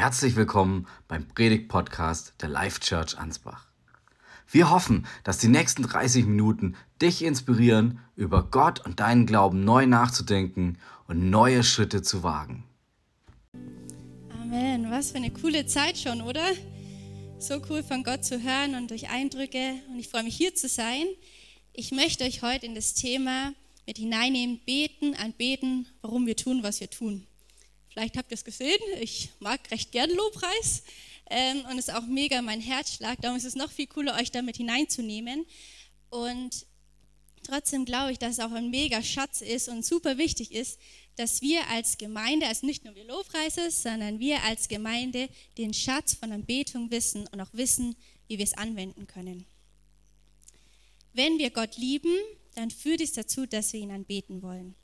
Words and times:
Herzlich 0.00 0.34
willkommen 0.34 0.86
beim 1.08 1.28
Predigt-Podcast 1.28 2.32
der 2.40 2.48
Life 2.48 2.80
Church 2.80 3.18
Ansbach. 3.18 3.66
Wir 4.50 4.70
hoffen, 4.70 5.06
dass 5.24 5.36
die 5.36 5.48
nächsten 5.48 5.82
30 5.82 6.24
Minuten 6.24 6.74
dich 7.02 7.22
inspirieren, 7.22 8.00
über 8.16 8.44
Gott 8.50 8.80
und 8.80 8.98
deinen 8.98 9.26
Glauben 9.26 9.62
neu 9.62 9.84
nachzudenken 9.84 10.78
und 11.06 11.28
neue 11.28 11.62
Schritte 11.62 12.00
zu 12.00 12.22
wagen. 12.22 12.64
Amen. 14.40 14.90
Was 14.90 15.10
für 15.10 15.18
eine 15.18 15.32
coole 15.32 15.66
Zeit 15.66 15.98
schon, 15.98 16.22
oder? 16.22 16.46
So 17.38 17.60
cool 17.68 17.82
von 17.82 18.02
Gott 18.02 18.24
zu 18.24 18.42
hören 18.42 18.76
und 18.76 18.90
durch 18.90 19.10
Eindrücke. 19.10 19.74
Und 19.90 19.98
ich 19.98 20.08
freue 20.08 20.24
mich 20.24 20.34
hier 20.34 20.54
zu 20.54 20.68
sein. 20.68 21.04
Ich 21.74 21.92
möchte 21.92 22.24
euch 22.24 22.40
heute 22.40 22.64
in 22.64 22.74
das 22.74 22.94
Thema 22.94 23.52
mit 23.86 23.98
hineinnehmen, 23.98 24.60
beten, 24.64 25.14
anbeten, 25.14 25.88
warum 26.00 26.24
wir 26.24 26.36
tun, 26.36 26.62
was 26.62 26.80
wir 26.80 26.88
tun. 26.88 27.26
Vielleicht 27.90 28.16
habt 28.16 28.30
ihr 28.30 28.36
es 28.36 28.44
gesehen, 28.44 28.78
ich 29.00 29.30
mag 29.40 29.70
recht 29.70 29.90
gern 29.90 30.10
Lobpreis 30.10 30.84
ähm, 31.28 31.64
und 31.70 31.78
es 31.78 31.88
ist 31.88 31.94
auch 31.94 32.06
mega 32.06 32.40
mein 32.40 32.60
Herzschlag. 32.60 33.20
Darum 33.20 33.36
ist 33.36 33.44
es 33.44 33.56
noch 33.56 33.70
viel 33.70 33.88
cooler, 33.88 34.16
euch 34.16 34.30
damit 34.30 34.56
hineinzunehmen. 34.56 35.44
Und 36.08 36.66
trotzdem 37.42 37.84
glaube 37.84 38.12
ich, 38.12 38.18
dass 38.18 38.34
es 38.34 38.40
auch 38.40 38.52
ein 38.52 38.70
mega 38.70 39.02
Schatz 39.02 39.40
ist 39.40 39.68
und 39.68 39.84
super 39.84 40.18
wichtig 40.18 40.52
ist, 40.52 40.78
dass 41.16 41.42
wir 41.42 41.66
als 41.68 41.98
Gemeinde, 41.98 42.46
also 42.46 42.64
nicht 42.64 42.84
nur 42.84 42.94
wir 42.94 43.04
Lobpreiser, 43.04 43.70
sondern 43.70 44.20
wir 44.20 44.42
als 44.44 44.68
Gemeinde 44.68 45.28
den 45.58 45.74
Schatz 45.74 46.14
von 46.14 46.32
Anbetung 46.32 46.90
wissen 46.90 47.26
und 47.26 47.40
auch 47.40 47.52
wissen, 47.52 47.96
wie 48.28 48.38
wir 48.38 48.44
es 48.44 48.54
anwenden 48.54 49.06
können. 49.06 49.46
Wenn 51.12 51.38
wir 51.38 51.50
Gott 51.50 51.76
lieben, 51.76 52.14
dann 52.54 52.70
führt 52.70 53.00
es 53.00 53.12
dazu, 53.12 53.46
dass 53.46 53.72
wir 53.72 53.80
ihn 53.80 53.90
anbeten 53.90 54.42
wollen. 54.42 54.76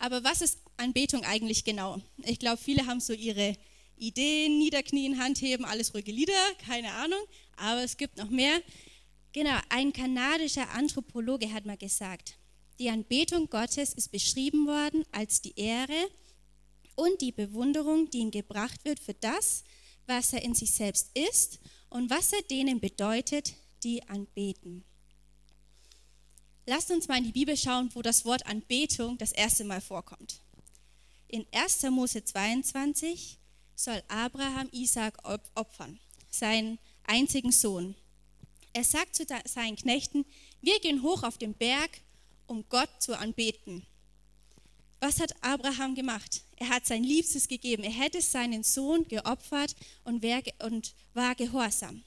Aber 0.00 0.24
was 0.24 0.40
ist 0.40 0.58
Anbetung 0.78 1.24
eigentlich 1.24 1.62
genau? 1.62 2.00
Ich 2.24 2.38
glaube, 2.38 2.56
viele 2.56 2.86
haben 2.86 3.00
so 3.00 3.12
ihre 3.12 3.54
Ideen, 3.98 4.58
Niederknien, 4.58 5.22
Handheben, 5.22 5.66
alles 5.66 5.92
ruhige 5.94 6.10
Lieder, 6.10 6.32
keine 6.66 6.90
Ahnung, 6.94 7.20
aber 7.58 7.84
es 7.84 7.98
gibt 7.98 8.16
noch 8.16 8.30
mehr. 8.30 8.62
Genau, 9.34 9.58
ein 9.68 9.92
kanadischer 9.92 10.70
Anthropologe 10.70 11.52
hat 11.52 11.66
mal 11.66 11.76
gesagt, 11.76 12.38
die 12.78 12.88
Anbetung 12.88 13.50
Gottes 13.50 13.92
ist 13.92 14.10
beschrieben 14.10 14.66
worden 14.66 15.04
als 15.12 15.42
die 15.42 15.52
Ehre 15.54 16.08
und 16.94 17.20
die 17.20 17.30
Bewunderung, 17.30 18.08
die 18.08 18.20
ihm 18.20 18.30
gebracht 18.30 18.82
wird 18.86 19.00
für 19.00 19.14
das, 19.14 19.64
was 20.06 20.32
er 20.32 20.42
in 20.42 20.54
sich 20.54 20.70
selbst 20.70 21.10
ist 21.14 21.60
und 21.90 22.08
was 22.08 22.32
er 22.32 22.40
denen 22.42 22.80
bedeutet, 22.80 23.52
die 23.84 24.02
anbeten. 24.08 24.82
Lasst 26.66 26.90
uns 26.90 27.08
mal 27.08 27.18
in 27.18 27.24
die 27.24 27.32
Bibel 27.32 27.56
schauen, 27.56 27.90
wo 27.94 28.02
das 28.02 28.24
Wort 28.24 28.46
Anbetung 28.46 29.18
das 29.18 29.32
erste 29.32 29.64
Mal 29.64 29.80
vorkommt. 29.80 30.40
In 31.28 31.46
1. 31.52 31.82
Mose 31.90 32.24
22 32.24 33.38
soll 33.74 34.02
Abraham 34.08 34.68
Isaac 34.72 35.16
opfern, 35.54 35.98
seinen 36.30 36.78
einzigen 37.04 37.52
Sohn. 37.52 37.94
Er 38.72 38.84
sagt 38.84 39.16
zu 39.16 39.24
seinen 39.46 39.76
Knechten, 39.76 40.24
wir 40.60 40.78
gehen 40.80 41.02
hoch 41.02 41.22
auf 41.22 41.38
den 41.38 41.54
Berg, 41.54 42.02
um 42.46 42.64
Gott 42.68 42.90
zu 43.00 43.18
anbeten. 43.18 43.86
Was 45.00 45.18
hat 45.18 45.34
Abraham 45.42 45.94
gemacht? 45.94 46.42
Er 46.56 46.68
hat 46.68 46.86
sein 46.86 47.02
Liebstes 47.02 47.48
gegeben. 47.48 47.82
Er 47.82 47.90
hätte 47.90 48.20
seinen 48.20 48.62
Sohn 48.62 49.08
geopfert 49.08 49.74
und 50.04 50.22
war 51.14 51.34
gehorsam. 51.34 52.04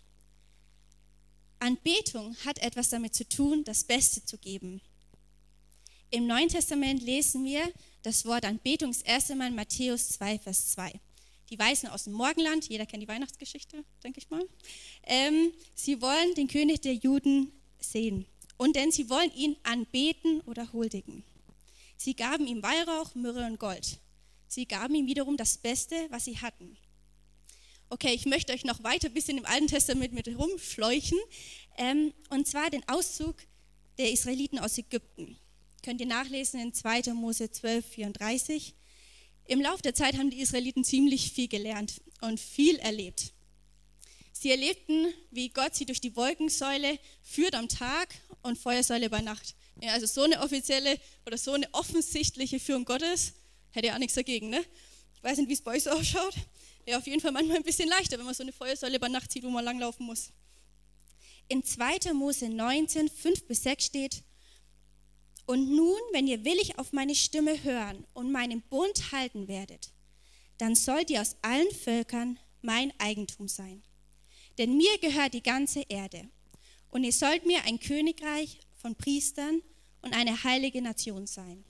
Anbetung 1.64 2.36
hat 2.46 2.60
etwas 2.60 2.90
damit 2.90 3.16
zu 3.16 3.28
tun, 3.28 3.64
das 3.64 3.86
Beste 3.86 4.26
zu 4.26 4.38
geben. 4.38 4.82
Im 6.10 6.28
Neuen 6.28 6.50
Testament 6.50 7.02
lesen 7.02 7.46
wir 7.46 7.62
das 8.02 8.26
Wort 8.26 8.44
Anbetung 8.44 8.92
das 8.92 9.02
erste 9.02 9.34
Mal 9.34 9.48
in 9.48 9.56
Matthäus 9.56 10.10
2, 10.10 10.40
Vers 10.40 10.72
2. 10.72 11.00
Die 11.50 11.58
Weißen 11.58 11.88
aus 11.88 12.04
dem 12.04 12.14
Morgenland, 12.14 12.68
jeder 12.68 12.86
kennt 12.86 13.02
die 13.02 13.08
Weihnachtsgeschichte, 13.08 13.86
denke 14.04 14.20
ich 14.20 14.30
mal. 14.30 14.44
Ähm, 15.04 15.54
sie 15.74 16.02
wollen 16.02 16.36
den 16.36 16.50
König 16.50 16.82
der 16.82 16.96
Juden 16.96 17.54
sehen 17.80 18.26
und 18.58 18.76
denn 18.76 18.92
sie 18.92 19.10
wollen 19.10 19.34
ihn 19.34 19.56
anbeten 19.64 20.42
oder 20.42 20.74
huldigen. 20.74 21.24
Sie 21.96 22.14
gaben 22.14 22.46
ihm 22.46 22.62
Weihrauch, 22.62 23.16
Myrrhe 23.16 23.46
und 23.46 23.58
Gold. 23.58 24.00
Sie 24.50 24.66
gaben 24.66 24.96
ihm 24.96 25.08
wiederum 25.08 25.38
das 25.38 25.58
Beste, 25.58 25.96
was 26.10 26.26
sie 26.26 26.40
hatten. 26.40 26.78
Okay, 27.94 28.16
ich 28.16 28.26
möchte 28.26 28.54
euch 28.54 28.66
noch 28.66 28.84
weiter 28.84 29.08
ein 29.08 29.14
bisschen 29.14 29.38
im 29.38 29.46
Alten 29.46 29.68
Testament 29.68 30.14
mit 30.14 30.28
rumschleuchen. 30.28 31.20
Ähm, 31.78 32.12
und 32.32 32.48
zwar 32.48 32.72
den 32.72 32.82
Auszug 32.90 33.36
der 34.00 34.12
Israeliten 34.12 34.58
aus 34.58 34.80
Ägypten. 34.80 35.38
Könnt 35.84 36.02
ihr 36.02 36.08
nachlesen 36.08 36.60
in 36.60 36.74
2. 36.74 37.14
Mose 37.14 37.52
12, 37.52 37.86
34. 37.86 38.74
Im 39.46 39.62
Laufe 39.62 39.84
der 39.84 39.94
Zeit 39.94 40.18
haben 40.18 40.32
die 40.32 40.42
Israeliten 40.42 40.84
ziemlich 40.84 41.34
viel 41.34 41.48
gelernt 41.48 42.02
und 42.22 42.40
viel 42.40 42.78
erlebt. 42.78 43.32
Sie 44.32 44.50
erlebten, 44.50 45.14
wie 45.30 45.50
Gott 45.50 45.76
sie 45.76 45.86
durch 45.86 46.02
die 46.02 46.16
Wolkensäule 46.16 46.98
führt 47.22 47.54
am 47.54 47.70
Tag 47.70 48.16
und 48.42 48.58
Feuersäule 48.58 49.12
bei 49.12 49.22
Nacht. 49.22 49.54
Ja, 49.80 49.92
also 49.92 50.08
so 50.08 50.24
eine 50.24 50.42
offizielle 50.42 51.00
oder 51.28 51.38
so 51.38 51.52
eine 51.52 51.72
offensichtliche 51.76 52.60
Führung 52.60 52.86
Gottes 52.86 53.34
hätte 53.70 53.90
ja 53.90 53.94
auch 53.94 54.00
nichts 54.00 54.16
dagegen. 54.16 54.50
Ne? 54.50 54.66
Ich 55.16 55.24
weiß 55.24 55.38
nicht, 55.38 55.50
wie 55.50 55.54
es 55.54 55.62
bei 55.62 55.76
euch 55.76 55.84
so 55.84 55.92
ausschaut 55.92 56.34
wäre 56.86 56.98
auf 56.98 57.08
jeden 57.08 57.22
Fall 57.22 57.32
manchmal 57.32 57.58
ein 57.58 57.64
bisschen 57.64 57.90
leichter, 57.90 58.18
wenn 58.18 58.26
man 58.26 58.34
so 58.34 58.44
eine 58.44 58.52
Feuersäule 58.52 59.00
bei 59.00 59.08
Nacht 59.08 59.32
sieht, 59.32 59.44
wo 59.44 59.50
man 59.50 59.66
langlaufen 59.66 60.06
muss. 60.06 60.32
In 61.48 61.64
2. 61.64 62.14
Mose 62.14 62.50
19, 62.50 63.10
5 63.10 63.48
bis 63.48 63.64
6 63.64 63.86
steht, 63.86 64.24
und 65.46 65.76
nun, 65.76 66.00
wenn 66.14 66.28
ihr 66.28 66.46
willig 66.46 66.80
auf 66.80 66.94
meine 66.94 67.16
Stimme 67.16 67.64
hören 67.64 68.06
und 68.14 68.32
meinen 68.32 68.62
Bund 68.62 69.12
halten 69.12 69.48
werdet, 69.48 69.92
dann 70.58 70.76
sollt 70.76 71.10
ihr 71.10 71.22
aus 71.22 71.36
allen 71.42 71.72
Völkern 71.72 72.40
mein 72.62 72.94
Eigentum 72.98 73.48
sein. 73.48 73.84
Denn 74.58 74.78
mir 74.78 74.98
gehört 75.00 75.34
die 75.34 75.44
ganze 75.44 75.84
Erde. 75.90 76.30
Und 76.92 77.04
ihr 77.04 77.12
sollt 77.12 77.46
mir 77.46 77.64
ein 77.66 77.80
Königreich 77.80 78.60
von 78.76 78.96
Priestern 78.96 79.62
und 80.02 80.16
eine 80.16 80.44
heilige 80.44 80.82
Nation 80.82 81.28
sein. 81.28 81.66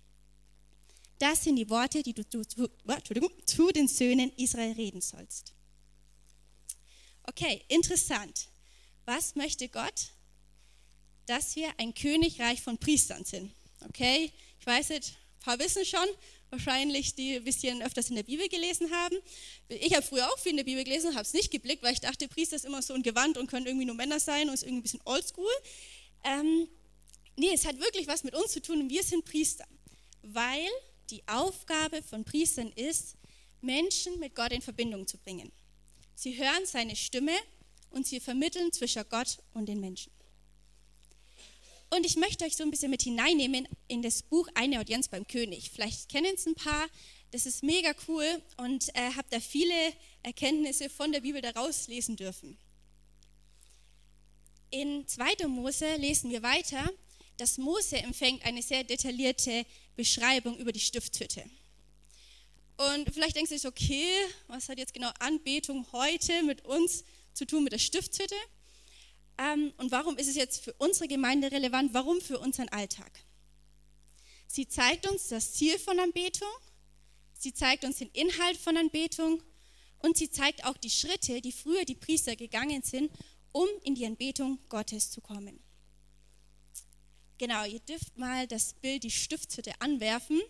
Das 1.23 1.41
sind 1.41 1.55
die 1.55 1.69
Worte, 1.69 2.03
die 2.03 2.11
du, 2.11 2.25
du, 2.25 2.43
du 2.43 3.29
zu 3.45 3.71
den 3.71 3.87
Söhnen 3.87 4.33
Israel 4.35 4.73
reden 4.73 4.99
sollst. 4.99 5.53
Okay, 7.23 7.63
interessant. 7.69 8.49
Was 9.05 9.33
möchte 9.33 9.69
Gott? 9.69 10.09
Dass 11.25 11.55
wir 11.55 11.69
ein 11.77 11.93
Königreich 11.93 12.61
von 12.61 12.77
Priestern 12.77 13.23
sind. 13.23 13.53
Okay, 13.87 14.33
ich 14.59 14.65
weiß 14.65 14.89
nicht, 14.89 15.11
ein 15.11 15.39
paar 15.39 15.59
wissen 15.59 15.85
schon, 15.85 16.05
wahrscheinlich 16.49 17.15
die 17.15 17.37
ein 17.37 17.45
bisschen 17.45 17.81
öfters 17.81 18.09
in 18.09 18.17
der 18.17 18.23
Bibel 18.23 18.49
gelesen 18.49 18.91
haben. 18.91 19.15
Ich 19.69 19.95
habe 19.95 20.05
früher 20.05 20.29
auch 20.29 20.39
viel 20.39 20.51
in 20.51 20.57
der 20.57 20.65
Bibel 20.65 20.83
gelesen, 20.83 21.13
habe 21.13 21.23
es 21.23 21.31
nicht 21.31 21.51
geblickt, 21.51 21.83
weil 21.83 21.93
ich 21.93 22.01
dachte, 22.01 22.27
Priester 22.27 22.57
ist 22.57 22.65
immer 22.65 22.81
so 22.81 22.95
ein 22.95 23.01
Gewand 23.01 23.37
und 23.37 23.47
können 23.47 23.65
irgendwie 23.65 23.85
nur 23.85 23.95
Männer 23.95 24.19
sein 24.19 24.49
und 24.49 24.55
ist 24.55 24.63
irgendwie 24.63 24.79
ein 24.79 24.83
bisschen 24.83 25.01
oldschool. 25.05 25.53
Ähm, 26.25 26.67
nee, 27.37 27.53
es 27.53 27.65
hat 27.65 27.79
wirklich 27.79 28.07
was 28.07 28.25
mit 28.25 28.35
uns 28.35 28.51
zu 28.51 28.61
tun 28.61 28.81
und 28.81 28.89
wir 28.89 29.03
sind 29.03 29.23
Priester, 29.23 29.65
weil 30.21 30.67
die 31.09 31.27
Aufgabe 31.27 32.01
von 32.01 32.23
Priestern 32.23 32.71
ist, 32.71 33.15
Menschen 33.61 34.19
mit 34.19 34.35
Gott 34.35 34.51
in 34.51 34.61
Verbindung 34.61 35.07
zu 35.07 35.17
bringen. 35.17 35.51
Sie 36.15 36.37
hören 36.37 36.65
seine 36.65 36.95
Stimme 36.95 37.35
und 37.89 38.05
sie 38.05 38.19
vermitteln 38.19 38.71
zwischen 38.71 39.03
Gott 39.09 39.37
und 39.53 39.67
den 39.67 39.79
Menschen. 39.79 40.11
Und 41.95 42.05
ich 42.07 42.15
möchte 42.15 42.43
euch 42.45 42.55
so 42.55 42.63
ein 42.63 42.71
bisschen 42.71 42.89
mit 42.89 43.03
hineinnehmen 43.03 43.67
in 43.87 44.01
das 44.01 44.23
Buch 44.23 44.47
Eine 44.55 44.79
Audienz 44.79 45.07
beim 45.07 45.27
König. 45.27 45.69
Vielleicht 45.69 46.09
kennen 46.09 46.33
es 46.33 46.47
ein 46.47 46.55
paar. 46.55 46.87
Das 47.29 47.45
ist 47.45 47.61
mega 47.61 47.93
cool 48.07 48.25
und 48.57 48.89
äh, 48.95 49.11
habt 49.15 49.31
da 49.31 49.39
viele 49.39 49.93
Erkenntnisse 50.23 50.89
von 50.89 51.11
der 51.11 51.21
Bibel 51.21 51.41
daraus 51.41 51.87
lesen 51.87 52.15
dürfen. 52.15 52.57
In 54.71 55.07
2. 55.07 55.47
Mose 55.47 55.95
lesen 55.97 56.31
wir 56.31 56.41
weiter, 56.41 56.89
dass 57.43 57.57
Mose 57.57 57.97
empfängt 57.97 58.45
eine 58.45 58.61
sehr 58.61 58.85
detaillierte 58.85 59.65
Beschreibung 59.97 60.57
über 60.59 60.71
die 60.71 60.79
Stiftshütte. 60.79 61.43
Und 62.77 63.13
vielleicht 63.13 63.35
denkst 63.35 63.49
du 63.49 63.55
dich, 63.55 63.67
okay, 63.67 64.07
was 64.47 64.69
hat 64.69 64.79
jetzt 64.79 64.93
genau 64.93 65.09
Anbetung 65.19 65.85
heute 65.91 66.41
mit 66.43 66.63
uns 66.63 67.03
zu 67.33 67.45
tun, 67.45 67.65
mit 67.65 67.73
der 67.73 67.79
Stiftshütte? 67.79 68.35
Ähm, 69.37 69.73
und 69.75 69.91
warum 69.91 70.17
ist 70.17 70.29
es 70.29 70.37
jetzt 70.37 70.63
für 70.63 70.71
unsere 70.75 71.09
Gemeinde 71.09 71.51
relevant? 71.51 71.93
Warum 71.93 72.21
für 72.21 72.39
unseren 72.39 72.69
Alltag? 72.69 73.11
Sie 74.47 74.69
zeigt 74.69 75.05
uns 75.11 75.27
das 75.27 75.51
Ziel 75.51 75.77
von 75.79 75.99
Anbetung, 75.99 76.47
sie 77.37 77.53
zeigt 77.53 77.83
uns 77.83 77.97
den 77.97 78.09
Inhalt 78.11 78.55
von 78.55 78.77
Anbetung 78.77 79.43
und 79.99 80.15
sie 80.15 80.31
zeigt 80.31 80.63
auch 80.63 80.77
die 80.77 80.89
Schritte, 80.89 81.41
die 81.41 81.51
früher 81.51 81.83
die 81.83 81.95
Priester 81.95 82.37
gegangen 82.37 82.83
sind, 82.83 83.11
um 83.51 83.67
in 83.83 83.95
die 83.95 84.05
Anbetung 84.05 84.59
Gottes 84.69 85.11
zu 85.11 85.19
kommen. 85.19 85.62
Genau, 87.37 87.65
ihr 87.65 87.79
dürft 87.79 88.17
mal 88.17 88.47
das 88.47 88.73
Bild, 88.73 89.03
die 89.03 89.11
Stiftshütte 89.11 89.73
anwerfen. 89.79 90.41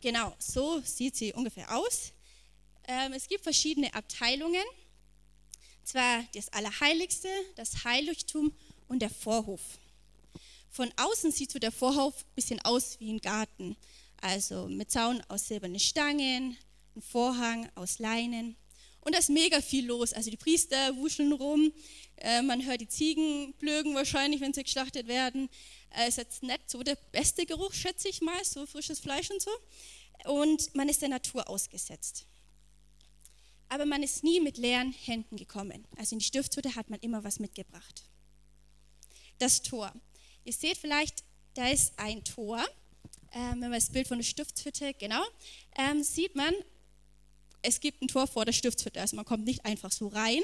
Genau, 0.00 0.34
so 0.38 0.80
sieht 0.80 1.16
sie 1.16 1.32
ungefähr 1.32 1.76
aus. 1.76 2.12
Ähm, 2.86 3.12
es 3.12 3.28
gibt 3.28 3.44
verschiedene 3.44 3.92
Abteilungen. 3.94 4.64
Zwar 5.84 6.24
das 6.34 6.48
Allerheiligste, 6.52 7.28
das 7.56 7.84
Heiligtum 7.84 8.52
und 8.88 9.00
der 9.00 9.10
Vorhof. 9.10 9.60
Von 10.70 10.92
außen 10.96 11.30
sieht 11.30 11.52
so 11.52 11.58
der 11.58 11.72
Vorhof 11.72 12.16
ein 12.16 12.34
bisschen 12.34 12.60
aus 12.64 12.98
wie 12.98 13.12
ein 13.12 13.20
Garten. 13.20 13.76
Also 14.20 14.66
mit 14.66 14.90
Zaun 14.90 15.22
aus 15.28 15.46
silbernen 15.46 15.78
Stangen, 15.78 16.56
ein 16.96 17.02
Vorhang 17.02 17.70
aus 17.74 17.98
Leinen. 17.98 18.56
Und 19.04 19.14
da 19.14 19.18
ist 19.18 19.28
mega 19.28 19.60
viel 19.60 19.86
los. 19.86 20.12
Also 20.12 20.30
die 20.30 20.36
Priester 20.36 20.96
wuscheln 20.96 21.32
rum, 21.32 21.72
äh, 22.16 22.42
man 22.42 22.64
hört 22.64 22.80
die 22.80 22.88
Ziegen 22.88 23.52
blögen 23.54 23.94
wahrscheinlich, 23.94 24.40
wenn 24.40 24.54
sie 24.54 24.62
geschlachtet 24.62 25.08
werden. 25.08 25.48
Äh, 25.90 26.08
ist 26.08 26.18
jetzt 26.18 26.42
nicht 26.42 26.70
so 26.70 26.82
der 26.82 26.96
beste 27.12 27.44
Geruch, 27.46 27.72
schätze 27.72 28.08
ich 28.08 28.20
mal, 28.20 28.42
so 28.44 28.66
frisches 28.66 29.00
Fleisch 29.00 29.30
und 29.30 29.42
so. 29.42 29.50
Und 30.24 30.74
man 30.74 30.88
ist 30.88 31.02
der 31.02 31.10
Natur 31.10 31.48
ausgesetzt. 31.48 32.26
Aber 33.68 33.86
man 33.86 34.02
ist 34.02 34.24
nie 34.24 34.40
mit 34.40 34.56
leeren 34.56 34.92
Händen 34.92 35.36
gekommen. 35.36 35.86
Also 35.96 36.14
in 36.14 36.20
die 36.20 36.24
Stiftshütte 36.24 36.74
hat 36.74 36.90
man 36.90 37.00
immer 37.00 37.24
was 37.24 37.40
mitgebracht. 37.40 38.04
Das 39.38 39.62
Tor. 39.62 39.92
Ihr 40.44 40.52
seht 40.52 40.78
vielleicht, 40.78 41.24
da 41.54 41.68
ist 41.68 41.92
ein 41.98 42.24
Tor. 42.24 42.64
Ähm, 43.32 43.52
wenn 43.54 43.70
man 43.70 43.72
das 43.72 43.90
Bild 43.90 44.06
von 44.06 44.18
der 44.18 44.24
Stiftshütte, 44.24 44.94
genau, 44.94 45.24
ähm, 45.76 46.04
sieht 46.04 46.36
man, 46.36 46.54
es 47.64 47.80
gibt 47.80 48.02
ein 48.02 48.08
Tor 48.08 48.26
vor 48.26 48.44
der 48.44 48.52
Stiftshütte. 48.52 49.00
Also 49.00 49.16
man 49.16 49.24
kommt 49.24 49.44
nicht 49.44 49.64
einfach 49.64 49.90
so 49.90 50.08
rein. 50.08 50.42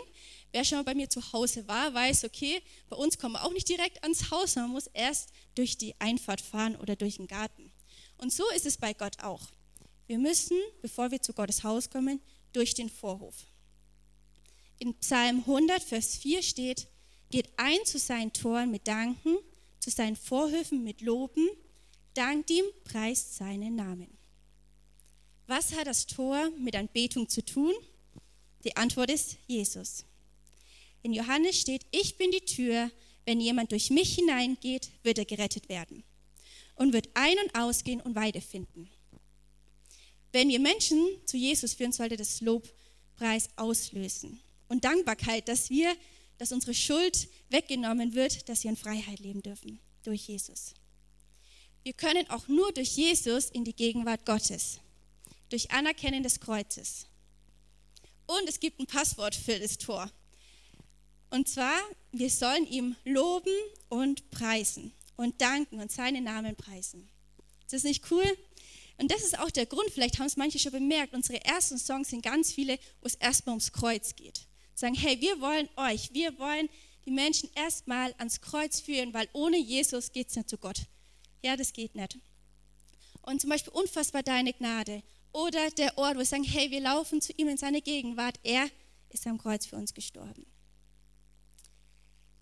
Wer 0.53 0.65
schon 0.65 0.79
mal 0.79 0.85
bei 0.85 0.95
mir 0.95 1.09
zu 1.09 1.33
Hause 1.33 1.69
war, 1.69 1.93
weiß, 1.93 2.25
okay, 2.25 2.63
bei 2.89 2.97
uns 2.97 3.19
kommen 3.19 3.35
wir 3.35 3.45
auch 3.45 3.53
nicht 3.53 3.69
direkt 3.69 4.03
ans 4.03 4.31
Haus, 4.31 4.57
man 4.57 4.71
muss 4.71 4.87
erst 4.89 5.31
durch 5.55 5.77
die 5.77 5.95
Einfahrt 6.01 6.41
fahren 6.41 6.77
oder 6.77 6.97
durch 6.97 7.17
den 7.17 7.27
Garten. 7.27 7.71
Und 8.17 8.33
so 8.33 8.49
ist 8.51 8.67
es 8.67 8.77
bei 8.77 8.95
Gott 8.95 9.23
auch. 9.23 9.43
Wir 10.07 10.19
müssen, 10.19 10.59
bevor 10.83 11.11
wir 11.11 11.23
zu 11.23 11.33
Gottes 11.33 11.63
Haus 11.63 11.91
kommen, 11.91 12.21
durch 12.53 12.75
den 12.75 12.89
Vorhof. 12.89 13.37
In 14.79 14.95
Psalm 14.95 15.41
100, 15.41 15.83
Vers 15.83 16.17
4 16.17 16.43
steht, 16.43 16.89
geht 17.31 17.51
ein 17.57 17.79
zu 17.85 17.99
seinen 17.99 18.33
Toren 18.33 18.71
mit 18.71 18.89
Danken, 18.89 19.37
zu 19.79 19.91
seinen 19.91 20.17
Vorhöfen 20.17 20.83
mit 20.83 21.01
Loben, 21.01 21.49
dankt 22.15 22.51
ihm, 22.51 22.65
preist 22.85 23.37
seinen 23.37 23.77
Namen. 23.77 24.20
Was 25.51 25.73
hat 25.73 25.89
das 25.89 26.07
Tor 26.07 26.49
mit 26.61 26.77
Anbetung 26.77 27.29
zu 27.29 27.45
tun? 27.45 27.75
Die 28.63 28.77
Antwort 28.77 29.11
ist 29.11 29.37
Jesus. 29.49 30.05
In 31.03 31.13
Johannes 31.13 31.61
steht, 31.61 31.85
ich 31.91 32.17
bin 32.17 32.31
die 32.31 32.43
Tür, 32.43 32.89
wenn 33.27 33.41
jemand 33.41 33.73
durch 33.73 33.91
mich 33.91 34.15
hineingeht, 34.15 34.91
wird 35.03 35.19
er 35.19 35.25
gerettet 35.25 35.69
werden 35.69 36.05
und 36.77 36.93
wird 36.93 37.09
ein- 37.15 37.41
und 37.41 37.53
ausgehen 37.57 38.01
und 38.01 38.15
Weide 38.15 38.41
finden. 38.41 38.89
Wenn 40.31 40.51
wir 40.51 40.61
Menschen 40.61 41.05
zu 41.25 41.37
Jesus 41.37 41.75
führen, 41.75 41.91
sollte 41.91 42.17
das 42.17 42.41
Lobpreis 42.41 43.49
auslösen 43.57 44.39
und 44.69 44.85
Dankbarkeit, 44.85 45.49
dass 45.49 45.69
wir, 45.69 45.97
dass 46.39 46.53
unsere 46.53 46.75
Schuld 46.75 47.29
weggenommen 47.49 48.15
wird, 48.15 48.49
dass 48.49 48.63
wir 48.63 48.71
in 48.71 48.77
Freiheit 48.77 49.19
leben 49.19 49.43
dürfen 49.43 49.81
durch 50.05 50.29
Jesus. 50.29 50.75
Wir 51.83 51.93
können 51.93 52.31
auch 52.31 52.47
nur 52.47 52.71
durch 52.71 52.97
Jesus 52.97 53.51
in 53.51 53.65
die 53.65 53.75
Gegenwart 53.75 54.25
Gottes, 54.25 54.79
durch 55.51 55.71
Anerkennen 55.71 56.23
des 56.23 56.41
Kreuzes. 56.41 57.07
Und 58.27 58.49
es 58.49 58.61
gibt 58.61 58.81
ein 58.81 58.87
Passwort 58.87 59.35
für 59.35 59.59
das 59.59 59.77
Tor. 59.77 60.11
Und 61.31 61.49
zwar, 61.49 61.79
wir 62.13 62.31
sollen 62.31 62.67
ihm 62.67 62.97
loben 63.05 63.53
und 63.89 64.31
preisen 64.31 64.93
und 65.17 65.41
danken 65.41 65.81
und 65.81 65.93
seinen 65.93 66.25
Namen 66.25 66.57
preisen. 66.57 67.09
Ist 67.65 67.73
das 67.73 67.85
nicht 67.85 68.11
cool? 68.11 68.25
Und 68.99 69.11
das 69.11 69.23
ist 69.23 69.39
auch 69.39 69.51
der 69.51 69.67
Grund, 69.67 69.91
vielleicht 69.91 70.19
haben 70.19 70.27
es 70.27 70.37
manche 70.37 70.59
schon 70.59 70.73
bemerkt, 70.73 71.15
unsere 71.15 71.43
ersten 71.45 71.79
Songs 71.79 72.11
sind 72.11 72.23
ganz 72.23 72.53
viele, 72.53 72.79
wo 73.01 73.07
es 73.07 73.15
erstmal 73.15 73.55
ums 73.55 73.73
Kreuz 73.73 74.15
geht. 74.15 74.47
Sagen, 74.75 74.95
hey, 74.95 75.21
wir 75.21 75.41
wollen 75.41 75.69
euch, 75.77 76.13
wir 76.13 76.39
wollen 76.39 76.69
die 77.07 77.11
Menschen 77.11 77.49
erstmal 77.55 78.15
ans 78.19 78.41
Kreuz 78.41 78.81
führen, 78.81 79.15
weil 79.15 79.29
ohne 79.33 79.59
Jesus 79.59 80.13
geht 80.13 80.29
es 80.29 80.37
nicht 80.37 80.51
zu 80.51 80.59
Gott. 80.59 80.83
Ja, 81.43 81.57
das 81.57 81.73
geht 81.73 81.95
nicht. 81.95 82.19
Und 83.23 83.41
zum 83.41 83.51
Beispiel 83.51 83.73
unfassbar 83.73 84.23
deine 84.23 84.53
Gnade 84.53 85.03
oder 85.33 85.71
der 85.71 85.97
Ort, 85.99 86.15
wo 86.15 86.19
wir 86.21 86.27
sagen, 86.27 86.45
hey, 86.45 86.71
wir 86.71 86.81
laufen 86.81 87.21
zu 87.21 87.33
ihm 87.33 87.49
in 87.49 87.57
seine 87.57 87.83
Gegenwart. 87.83 88.39
Er 88.43 88.69
ist 89.11 89.27
am 89.27 89.39
Kreuz 89.39 89.67
für 89.67 89.77
uns 89.77 89.95
gestorben. 89.95 90.47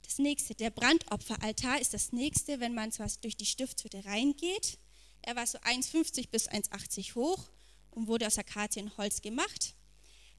Das 0.02 0.18
nächste, 0.18 0.54
der 0.54 0.70
Brandopferaltar 0.70 1.80
ist 1.80 1.94
das 1.94 2.12
nächste, 2.12 2.60
wenn 2.60 2.74
man 2.74 2.90
durch 3.20 3.36
die 3.36 3.46
Stiftshütte 3.46 4.04
reingeht 4.04 4.78
er 5.22 5.36
war 5.36 5.46
so 5.46 5.58
1,50 5.58 6.30
bis 6.30 6.48
1,80 6.48 7.14
hoch 7.14 7.50
und 7.90 8.06
wurde 8.06 8.26
aus 8.26 8.38
Akazienholz 8.38 9.20
gemacht. 9.20 9.74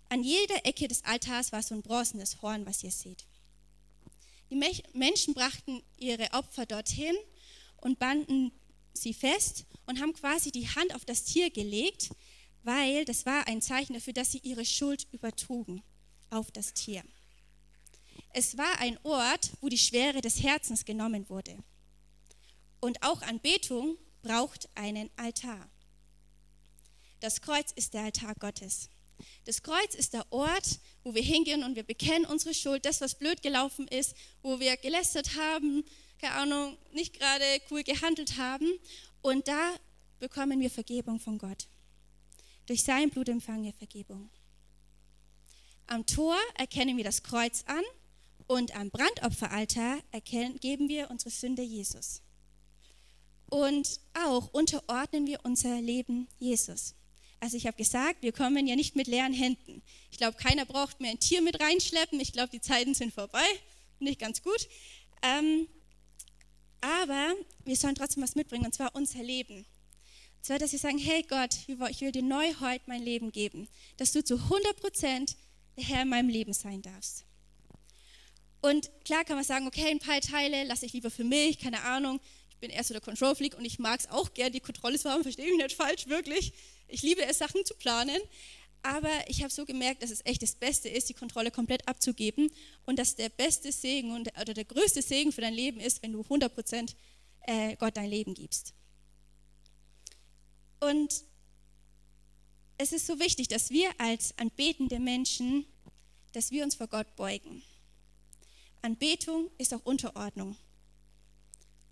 An 0.10 0.24
jeder 0.24 0.66
Ecke 0.66 0.88
des 0.88 1.04
Altars 1.04 1.52
war 1.52 1.62
so 1.62 1.75
ein 1.75 1.84
bronzenes 1.84 2.42
Horn, 2.42 2.66
was 2.66 2.84
ihr 2.84 2.92
seht. 2.92 3.25
Die 4.50 4.60
Menschen 4.94 5.36
brachten 5.36 5.84
ihre 5.98 6.31
Opfer 6.34 6.66
dorthin 6.66 7.16
und 7.78 8.00
banden 8.00 8.52
sie 8.94 9.13
fest 9.13 9.66
und 9.86 10.02
haben 10.02 10.13
quasi 10.13 10.52
die 10.52 10.68
Hand 10.68 10.95
auf 10.95 11.06
das 11.06 11.24
Tier 11.24 11.52
gelegt, 11.52 12.10
weil 12.63 13.06
das 13.06 13.25
war 13.25 13.47
ein 13.47 13.61
Zeichen 13.61 13.94
dafür, 13.94 14.13
dass 14.13 14.31
sie 14.31 14.39
ihre 14.39 14.65
Schuld 14.65 15.07
übertrugen 15.11 15.81
auf 16.29 16.51
das 16.51 16.73
Tier. 16.73 17.03
Es 18.33 18.57
war 18.57 18.79
ein 18.79 19.00
Ort, 19.03 19.51
wo 19.61 19.69
die 19.69 19.77
Schwere 19.77 20.21
des 20.21 20.44
Herzens 20.44 20.85
genommen 20.85 21.29
wurde. 21.29 21.57
Und 22.79 23.01
auch 23.03 23.21
Anbetung 23.23 23.97
braucht 24.21 24.69
einen 24.75 25.09
Altar. 25.15 25.69
Das 27.19 27.41
Kreuz 27.41 27.71
ist 27.73 27.94
der 27.94 28.03
Altar 28.03 28.35
Gottes. 28.35 28.89
Das 29.45 29.61
Kreuz 29.61 29.95
ist 29.95 30.13
der 30.13 30.31
Ort, 30.31 30.79
wo 31.03 31.13
wir 31.13 31.21
hingehen 31.21 31.63
und 31.63 31.75
wir 31.75 31.83
bekennen 31.83 32.25
unsere 32.25 32.53
Schuld, 32.53 32.85
das, 32.85 33.01
was 33.01 33.15
blöd 33.15 33.41
gelaufen 33.41 33.88
ist, 33.88 34.15
wo 34.41 34.59
wir 34.59 34.77
gelästert 34.77 35.35
haben, 35.35 35.83
keine 36.19 36.35
Ahnung, 36.35 36.77
nicht 36.94 37.13
gerade 37.13 37.44
cool 37.71 37.83
gehandelt 37.83 38.38
haben. 38.38 38.67
Und 39.21 39.47
da 39.47 39.75
bekommen 40.19 40.59
wir 40.61 40.69
Vergebung 40.69 41.19
von 41.19 41.38
Gott. 41.38 41.67
Durch 42.69 42.83
sein 42.83 43.10
Blut 43.10 43.27
empfangen 43.30 43.63
wir 43.63 43.74
Vergebung. 43.74 44.30
Am 45.88 46.06
Tor 46.06 46.38
erkennen 46.54 46.98
wir 46.98 47.04
das 47.04 47.24
Kreuz 47.24 47.63
an 47.66 47.81
und 48.45 48.75
am 48.75 48.92
Brandopferaltar 48.92 49.98
erkennen, 50.12 50.60
geben 50.60 50.88
wir 50.88 51.10
unsere 51.10 51.31
Sünde 51.31 51.63
Jesus. 51.63 52.21
Und 53.48 54.00
auch 54.13 54.54
unterordnen 54.54 55.25
wir 55.25 55.39
unser 55.42 55.81
Leben 55.81 56.27
Jesus. 56.38 56.94
Also 57.39 57.57
ich 57.57 57.66
habe 57.66 57.75
gesagt, 57.75 58.21
wir 58.21 58.33
kommen 58.33 58.68
ja 58.68 58.75
nicht 58.75 58.95
mit 58.95 59.07
leeren 59.07 59.33
Händen. 59.33 59.81
Ich 60.12 60.19
glaube, 60.19 60.38
keiner 60.38 60.68
braucht 60.68 61.01
mehr 61.01 61.10
ein 61.10 61.19
Tier 61.19 61.42
mit 61.42 61.60
reinschleppen. 61.60 62.19
Ich 62.19 62.33
glaube, 62.33 62.51
die 62.51 62.62
Zeiten 62.62 62.94
sind 62.94 63.16
vorbei. 63.16 63.48
Nicht 63.98 64.19
ganz 64.19 64.44
gut. 64.44 64.69
Ähm, 65.24 65.68
aber 66.81 67.33
wir 67.66 67.75
sollen 67.75 67.95
trotzdem 67.95 68.21
was 68.21 68.36
mitbringen, 68.36 68.66
und 68.66 68.75
zwar 68.75 68.94
unser 68.94 69.24
Leben. 69.24 69.66
Zwar, 70.41 70.59
dass 70.59 70.71
wir 70.71 70.80
sagen, 70.80 70.97
hey 70.97 71.24
Gott, 71.24 71.56
ich 71.68 72.01
will 72.01 72.12
dir 72.12 72.24
neu 72.24 72.53
heute 72.62 72.83
mein 72.88 73.03
Leben 73.03 73.31
geben. 73.31 73.68
Dass 73.97 74.12
du 74.12 74.24
zu 74.24 74.36
100 74.36 74.77
Prozent 74.77 75.36
der 75.77 75.83
Herr 75.86 76.01
in 76.03 76.09
meinem 76.09 76.30
Leben 76.30 76.53
sein 76.53 76.81
darfst. 76.81 77.25
Und 78.61 78.90
klar 79.06 79.23
kann 79.23 79.35
man 79.35 79.45
sagen, 79.45 79.68
okay, 79.68 79.90
ein 79.90 79.99
paar 79.99 80.19
Teile 80.19 80.64
lasse 80.66 80.85
ich 80.85 80.94
lieber 80.94 81.09
für 81.09 81.23
mich, 81.23 81.59
keine 81.59 81.81
Ahnung 81.83 82.19
bin 82.59 82.69
eher 82.69 82.83
so 82.83 82.94
der 82.94 83.02
Control 83.02 83.35
Freak 83.35 83.57
und 83.57 83.66
ich 83.66 83.80
mag 83.80 83.99
es 83.99 84.09
auch 84.09 84.33
gern, 84.33 84.52
die 84.52 84.59
Kontrolle 84.59 84.99
zu 84.99 85.09
haben, 85.09 85.23
verstehe 85.23 85.49
mich 85.49 85.61
nicht 85.61 85.75
falsch, 85.75 86.07
wirklich. 86.07 86.54
Ich 86.87 87.02
liebe 87.02 87.23
es, 87.23 87.37
Sachen 87.37 87.66
zu 87.66 87.73
planen. 87.75 88.19
Aber 88.81 89.11
ich 89.28 89.42
habe 89.44 89.52
so 89.52 89.66
gemerkt, 89.66 90.04
dass 90.04 90.09
es 90.09 90.25
echt 90.25 90.42
das 90.42 90.56
Beste 90.56 90.87
ist, 90.87 91.09
die 91.09 91.14
Kontrolle 91.14 91.52
komplett 91.52 91.85
abzugeben 91.87 92.49
und 92.85 92.97
dass 92.97 93.16
der 93.16 93.28
beste 93.28 93.73
Segen 93.73 94.11
und, 94.11 94.30
oder 94.40 94.54
der 94.54 94.64
größte 94.64 95.02
Segen 95.02 95.33
für 95.33 95.42
dein 95.42 95.54
Leben 95.54 95.81
ist, 95.81 96.02
wenn 96.02 96.14
du 96.14 96.21
100% 96.21 96.95
äh, 97.42 97.75
Gott 97.75 97.97
dein 97.97 98.09
Leben 98.09 98.33
gibst. 98.33 98.73
Und 100.80 101.24
es 102.78 102.94
ist 102.94 103.07
so 103.07 103.19
wichtig, 103.19 103.48
dass 103.50 103.69
wir 103.69 103.90
als 104.00 104.38
anbetende 104.38 105.00
Menschen, 105.00 105.66
dass 106.31 106.52
wir 106.52 106.64
uns 106.64 106.76
vor 106.76 106.88
Gott 106.88 107.16
beugen. 107.16 107.62
Anbetung 108.81 109.50
ist 109.57 109.74
auch 109.74 109.83
Unterordnung. 109.83 110.56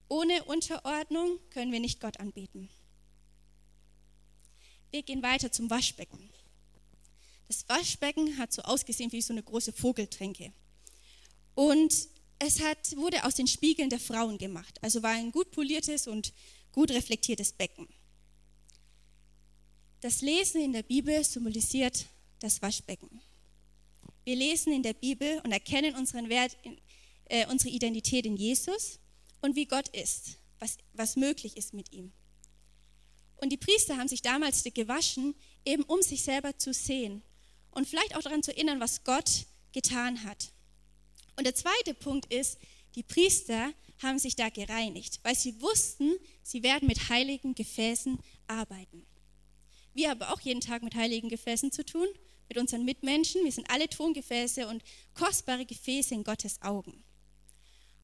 Ohne 0.08 0.46
Unterordnung 0.46 1.39
können 1.50 1.72
wir 1.72 1.82
nicht 1.82 2.00
Gott 2.00 2.20
anbeten. 2.20 2.70
Wir 4.91 5.03
gehen 5.03 5.22
weiter 5.22 5.51
zum 5.51 5.70
Waschbecken. 5.70 6.29
Das 7.50 7.67
Waschbecken 7.67 8.38
hat 8.38 8.53
so 8.53 8.62
ausgesehen 8.62 9.12
wie 9.12 9.22
so 9.22 9.34
eine 9.34 9.44
große 9.44 9.74
Vogeltränke. 9.74 10.53
Und 11.56 12.08
es 12.39 12.62
hat, 12.62 12.96
wurde 12.96 13.25
aus 13.25 13.36
den 13.36 13.48
Spiegeln 13.48 13.89
der 13.89 14.00
Frauen 14.00 14.38
gemacht. 14.38 14.82
Also 14.82 15.03
war 15.03 15.12
ein 15.12 15.32
gut 15.32 15.51
poliertes 15.51 16.08
und 16.08 16.34
gut 16.72 16.91
reflektiertes 16.91 17.51
Becken. 17.51 17.88
Das 20.01 20.22
Lesen 20.22 20.62
in 20.62 20.74
der 20.74 20.84
Bibel 20.84 21.24
symbolisiert 21.24 22.06
das 22.39 22.62
Waschbecken. 22.62 23.20
Wir 24.25 24.36
lesen 24.36 24.72
in 24.74 24.84
der 24.84 24.94
Bibel 24.94 25.42
und 25.44 25.51
erkennen 25.51 25.96
unseren 25.96 26.30
Wert, 26.30 26.56
äh, 27.25 27.48
unsere 27.48 27.74
Identität 27.74 28.25
in 28.25 28.38
Jesus 28.38 29.00
und 29.42 29.56
wie 29.56 29.66
Gott 29.66 29.88
ist, 29.89 30.38
was, 30.60 30.77
was 30.94 31.16
möglich 31.16 31.58
ist 31.58 31.74
mit 31.74 31.92
ihm. 31.94 32.12
Und 33.38 33.50
die 33.51 33.58
Priester 33.58 33.98
haben 33.98 34.08
sich 34.08 34.22
damals 34.22 34.63
gewaschen, 34.63 35.34
eben 35.66 35.84
um 35.84 36.01
sich 36.01 36.24
selber 36.24 36.58
zu 36.58 36.74
sehen 36.74 37.24
und 37.72 37.88
vielleicht 37.88 38.16
auch 38.16 38.22
daran 38.22 38.44
zu 38.44 38.51
erinnern, 38.51 38.80
was 38.80 39.04
Gott 39.04 39.46
getan 39.72 40.24
hat. 40.24 40.51
Und 41.38 41.46
der 41.46 41.56
zweite 41.56 41.94
Punkt 41.94 42.32
ist, 42.32 42.58
die 42.96 43.04
Priester 43.04 43.74
haben 44.01 44.20
sich 44.20 44.36
da 44.36 44.50
gereinigt, 44.50 45.20
weil 45.24 45.36
sie 45.36 45.60
wussten, 45.62 46.16
sie 46.44 46.63
werden 46.63 46.88
mit 46.88 47.10
heiligen 47.10 47.56
Gefäßen 47.56 48.20
arbeiten. 48.48 49.06
Wir 49.98 50.12
haben 50.12 50.22
auch 50.22 50.42
jeden 50.42 50.62
Tag 50.62 50.84
mit 50.84 50.94
heiligen 50.94 51.27
Gefäßen 51.27 51.72
zu 51.72 51.84
tun, 51.84 52.06
mit 52.48 52.60
unseren 52.60 52.86
Mitmenschen. 52.86 53.44
Wir 53.44 53.51
sind 53.51 53.68
alle 53.72 53.89
Tongefäße 53.89 54.68
und 54.68 54.84
kostbare 55.16 55.66
Gefäße 55.66 56.13
in 56.13 56.24
Gottes 56.24 56.62
Augen. 56.62 57.04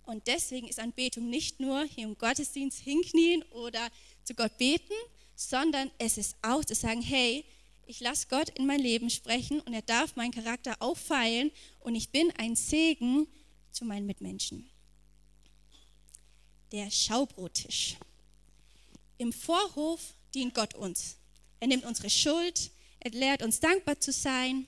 Und 0.01 0.25
deswegen 0.25 0.67
ist 0.67 0.79
Anbetung 0.79 1.29
nicht 1.29 1.59
nur 1.59 1.83
hier 1.83 2.05
im 2.05 2.17
Gottesdienst 2.17 2.79
hinknien 2.79 3.43
oder 3.51 3.91
zu 4.23 4.33
Gott 4.33 4.57
beten, 4.57 4.95
sondern 5.35 5.91
es 5.99 6.17
ist 6.17 6.35
auch 6.41 6.65
zu 6.65 6.73
sagen, 6.73 7.03
hey, 7.03 7.45
ich 7.85 7.99
lasse 7.99 8.25
Gott 8.27 8.49
in 8.57 8.65
mein 8.65 8.79
Leben 8.79 9.11
sprechen 9.11 9.59
und 9.59 9.75
er 9.75 9.83
darf 9.83 10.15
meinen 10.15 10.31
Charakter 10.31 10.75
auffeilen 10.79 11.51
und 11.81 11.93
ich 11.93 12.09
bin 12.09 12.31
ein 12.39 12.55
Segen 12.55 13.27
zu 13.69 13.85
meinen 13.85 14.07
Mitmenschen. 14.07 14.67
Der 16.71 16.89
Schaubrottisch. 16.89 17.97
Im 19.19 19.31
Vorhof 19.31 20.15
dient 20.33 20.55
Gott 20.55 20.73
uns. 20.73 21.17
Er 21.63 21.67
nimmt 21.67 21.85
unsere 21.85 22.09
Schuld, 22.09 22.71
er 22.99 23.11
lehrt 23.11 23.41
uns 23.41 23.61
dankbar 23.61 23.97
zu 23.97 24.11
sein. 24.11 24.67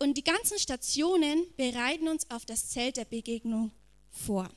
Und 0.00 0.18
die 0.18 0.24
ganzen 0.24 0.58
Stationen 0.58 1.46
bereiten 1.56 2.08
uns 2.08 2.28
auf 2.28 2.44
das 2.44 2.70
Zelt 2.70 2.96
der 2.96 3.04
Begegnung 3.04 3.70
vor. 4.10 4.50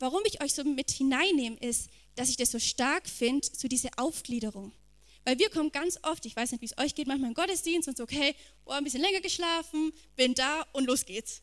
Warum 0.00 0.20
ich 0.24 0.42
euch 0.42 0.52
so 0.52 0.64
mit 0.64 0.90
hineinnehme, 0.90 1.56
ist, 1.58 1.90
dass 2.16 2.28
ich 2.28 2.36
das 2.36 2.50
so 2.50 2.58
stark 2.58 3.08
finde, 3.08 3.46
so 3.52 3.68
diese 3.68 3.90
Aufgliederung. 3.98 4.72
Weil 5.24 5.38
wir 5.38 5.48
kommen 5.48 5.70
ganz 5.70 5.96
oft, 6.02 6.26
ich 6.26 6.34
weiß 6.34 6.50
nicht, 6.50 6.60
wie 6.62 6.66
es 6.66 6.78
euch 6.78 6.96
geht, 6.96 7.06
manchmal 7.06 7.30
im 7.30 7.34
Gottesdienst 7.34 7.86
und 7.86 7.96
so, 7.96 8.02
okay, 8.02 8.34
oh, 8.64 8.72
ein 8.72 8.82
bisschen 8.82 9.02
länger 9.02 9.20
geschlafen, 9.20 9.92
bin 10.16 10.34
da 10.34 10.66
und 10.72 10.86
los 10.86 11.06
geht's. 11.06 11.40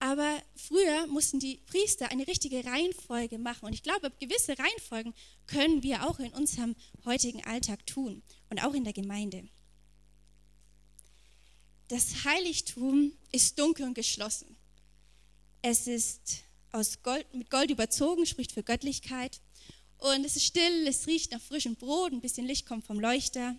Aber 0.00 0.42
früher 0.56 1.06
mussten 1.06 1.40
die 1.40 1.58
Priester 1.66 2.10
eine 2.10 2.26
richtige 2.26 2.64
Reihenfolge 2.64 3.38
machen. 3.38 3.66
Und 3.66 3.72
ich 3.72 3.82
glaube, 3.82 4.10
gewisse 4.20 4.58
Reihenfolgen 4.58 5.14
können 5.46 5.82
wir 5.82 6.06
auch 6.08 6.18
in 6.18 6.32
unserem 6.32 6.76
heutigen 7.04 7.44
Alltag 7.44 7.86
tun 7.86 8.22
und 8.50 8.62
auch 8.62 8.74
in 8.74 8.84
der 8.84 8.92
Gemeinde. 8.92 9.48
Das 11.88 12.24
Heiligtum 12.24 13.12
ist 13.32 13.58
dunkel 13.58 13.86
und 13.86 13.94
geschlossen. 13.94 14.56
Es 15.62 15.86
ist 15.86 16.44
aus 16.72 17.02
Gold, 17.02 17.32
mit 17.34 17.50
Gold 17.50 17.70
überzogen, 17.70 18.26
spricht 18.26 18.52
für 18.52 18.62
Göttlichkeit. 18.62 19.40
Und 19.98 20.24
es 20.24 20.36
ist 20.36 20.44
still, 20.44 20.86
es 20.86 21.06
riecht 21.06 21.32
nach 21.32 21.40
frischem 21.40 21.76
Brot, 21.76 22.12
ein 22.12 22.20
bisschen 22.20 22.46
Licht 22.46 22.66
kommt 22.66 22.84
vom 22.84 23.00
Leuchter. 23.00 23.56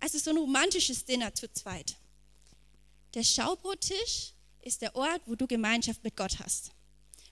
Es 0.00 0.14
ist 0.14 0.24
so 0.24 0.30
ein 0.30 0.38
romantisches 0.38 1.04
Dinner 1.04 1.34
zu 1.34 1.52
zweit. 1.52 1.96
Der 3.14 3.24
Schaubrottisch 3.24 4.32
ist 4.66 4.82
der 4.82 4.94
Ort, 4.96 5.22
wo 5.26 5.36
du 5.36 5.46
Gemeinschaft 5.46 6.02
mit 6.02 6.16
Gott 6.16 6.40
hast. 6.40 6.72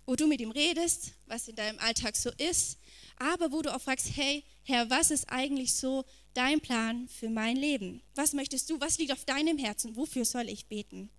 Wo 0.06 0.14
du 0.14 0.26
mit 0.26 0.40
ihm 0.40 0.52
redest, 0.52 1.12
was 1.26 1.48
in 1.48 1.56
deinem 1.56 1.78
Alltag 1.80 2.14
so 2.16 2.30
ist, 2.38 2.78
aber 3.16 3.50
wo 3.50 3.60
du 3.60 3.74
auch 3.74 3.80
fragst, 3.80 4.08
hey, 4.14 4.44
Herr, 4.62 4.88
was 4.88 5.10
ist 5.10 5.28
eigentlich 5.30 5.74
so 5.74 6.04
dein 6.32 6.60
Plan 6.60 7.08
für 7.08 7.28
mein 7.28 7.56
Leben? 7.56 8.02
Was 8.14 8.32
möchtest 8.32 8.70
du? 8.70 8.80
Was 8.80 8.98
liegt 8.98 9.12
auf 9.12 9.24
deinem 9.24 9.58
Herzen? 9.58 9.96
Wofür 9.96 10.24
soll 10.24 10.48
ich 10.48 10.66
beten? 10.66 11.10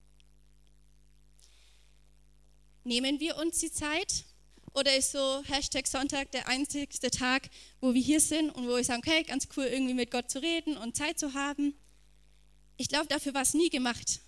Nehmen 2.84 3.19
wir 3.19 3.38
uns 3.38 3.60
die 3.60 3.72
Zeit 3.72 4.25
oder 4.74 4.95
ist 4.95 5.12
so 5.12 5.43
Hashtag 5.45 5.88
Sonntag 5.88 6.31
der 6.31 6.48
einzigste 6.48 7.10
Tag, 7.10 7.50
wo 7.81 7.93
wir 7.93 8.01
hier 8.01 8.19
sind 8.19 8.51
und 8.51 8.67
wo 8.67 8.75
wir 8.75 8.84
sagen, 8.84 9.01
okay, 9.05 9.24
ganz 9.24 9.48
cool, 9.57 9.65
irgendwie 9.65 9.95
mit 9.95 10.12
Gott 10.12 10.29
zu 10.29 10.41
reden 10.41 10.77
und 10.77 10.95
Zeit 10.95 11.19
zu 11.19 11.34
haben? 11.34 11.74
Ich 12.77 12.88
glaube, 12.88 13.07
dafür 13.07 13.34
war 13.34 13.41
es 13.41 13.53
nie 13.53 13.69
gemacht. 13.69 14.22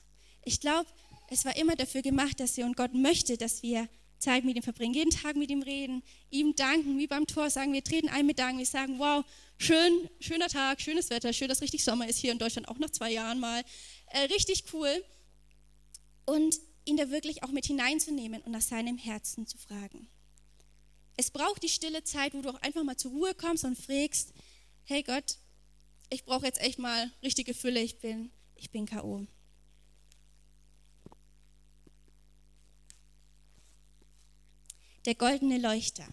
Ich 0.43 0.61
glaube, 0.61 0.89
es 1.29 1.45
war 1.45 1.55
immer 1.57 1.75
dafür 1.75 2.01
gemacht, 2.01 2.39
dass 2.39 2.57
wir 2.57 2.65
und 2.65 2.77
Gott 2.77 2.93
möchte, 2.93 3.37
dass 3.37 3.61
wir 3.63 3.87
Zeit 4.19 4.43
mit 4.43 4.55
ihm 4.55 4.63
verbringen, 4.63 4.93
jeden 4.93 5.11
Tag 5.11 5.35
mit 5.35 5.49
ihm 5.51 5.61
reden, 5.61 6.01
ihm 6.29 6.55
danken, 6.55 6.97
wie 6.97 7.07
beim 7.07 7.27
Tor 7.27 7.49
sagen, 7.49 7.73
wir 7.73 7.83
treten 7.83 8.09
ein 8.09 8.25
mit 8.25 8.39
Danken, 8.39 8.59
wir 8.59 8.65
sagen, 8.65 8.97
wow, 8.97 9.23
schön, 9.57 10.09
schöner 10.19 10.47
Tag, 10.47 10.81
schönes 10.81 11.09
Wetter, 11.09 11.33
schön, 11.33 11.47
dass 11.47 11.61
richtig 11.61 11.83
Sommer 11.83 12.07
ist 12.07 12.17
hier 12.17 12.31
in 12.31 12.39
Deutschland, 12.39 12.67
auch 12.67 12.79
nach 12.79 12.89
zwei 12.89 13.11
Jahren 13.11 13.39
mal, 13.39 13.63
äh, 14.07 14.21
richtig 14.21 14.63
cool. 14.73 15.03
Und 16.25 16.59
ihn 16.85 16.97
da 16.97 17.11
wirklich 17.11 17.43
auch 17.43 17.51
mit 17.51 17.65
hineinzunehmen 17.65 18.41
und 18.41 18.51
nach 18.51 18.61
seinem 18.61 18.97
Herzen 18.97 19.45
zu 19.45 19.57
fragen. 19.57 20.09
Es 21.17 21.31
braucht 21.31 21.63
die 21.63 21.69
stille 21.69 22.03
Zeit, 22.03 22.33
wo 22.33 22.41
du 22.41 22.49
auch 22.49 22.61
einfach 22.61 22.83
mal 22.83 22.97
zur 22.97 23.11
Ruhe 23.11 23.33
kommst 23.33 23.65
und 23.65 23.77
fragst, 23.77 24.33
hey 24.83 25.03
Gott, 25.03 25.37
ich 26.09 26.23
brauche 26.23 26.45
jetzt 26.45 26.61
echt 26.61 26.79
mal 26.79 27.11
richtige 27.21 27.53
Fülle, 27.53 27.81
ich 27.81 27.99
bin, 27.99 28.31
ich 28.55 28.71
bin 28.71 28.85
K.O. 28.85 29.27
Der 35.07 35.15
goldene 35.15 35.57
Leuchter. 35.57 36.05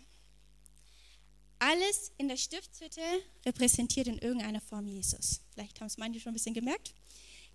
Alles 1.58 2.12
in 2.16 2.28
der 2.28 2.36
Stiftshütte 2.36 3.00
repräsentiert 3.44 4.06
in 4.06 4.20
irgendeiner 4.20 4.60
Form 4.60 4.86
Jesus. 4.86 5.40
Vielleicht 5.52 5.80
haben 5.80 5.88
es 5.88 5.98
manche 5.98 6.20
schon 6.20 6.30
ein 6.30 6.34
bisschen 6.34 6.54
gemerkt. 6.54 6.94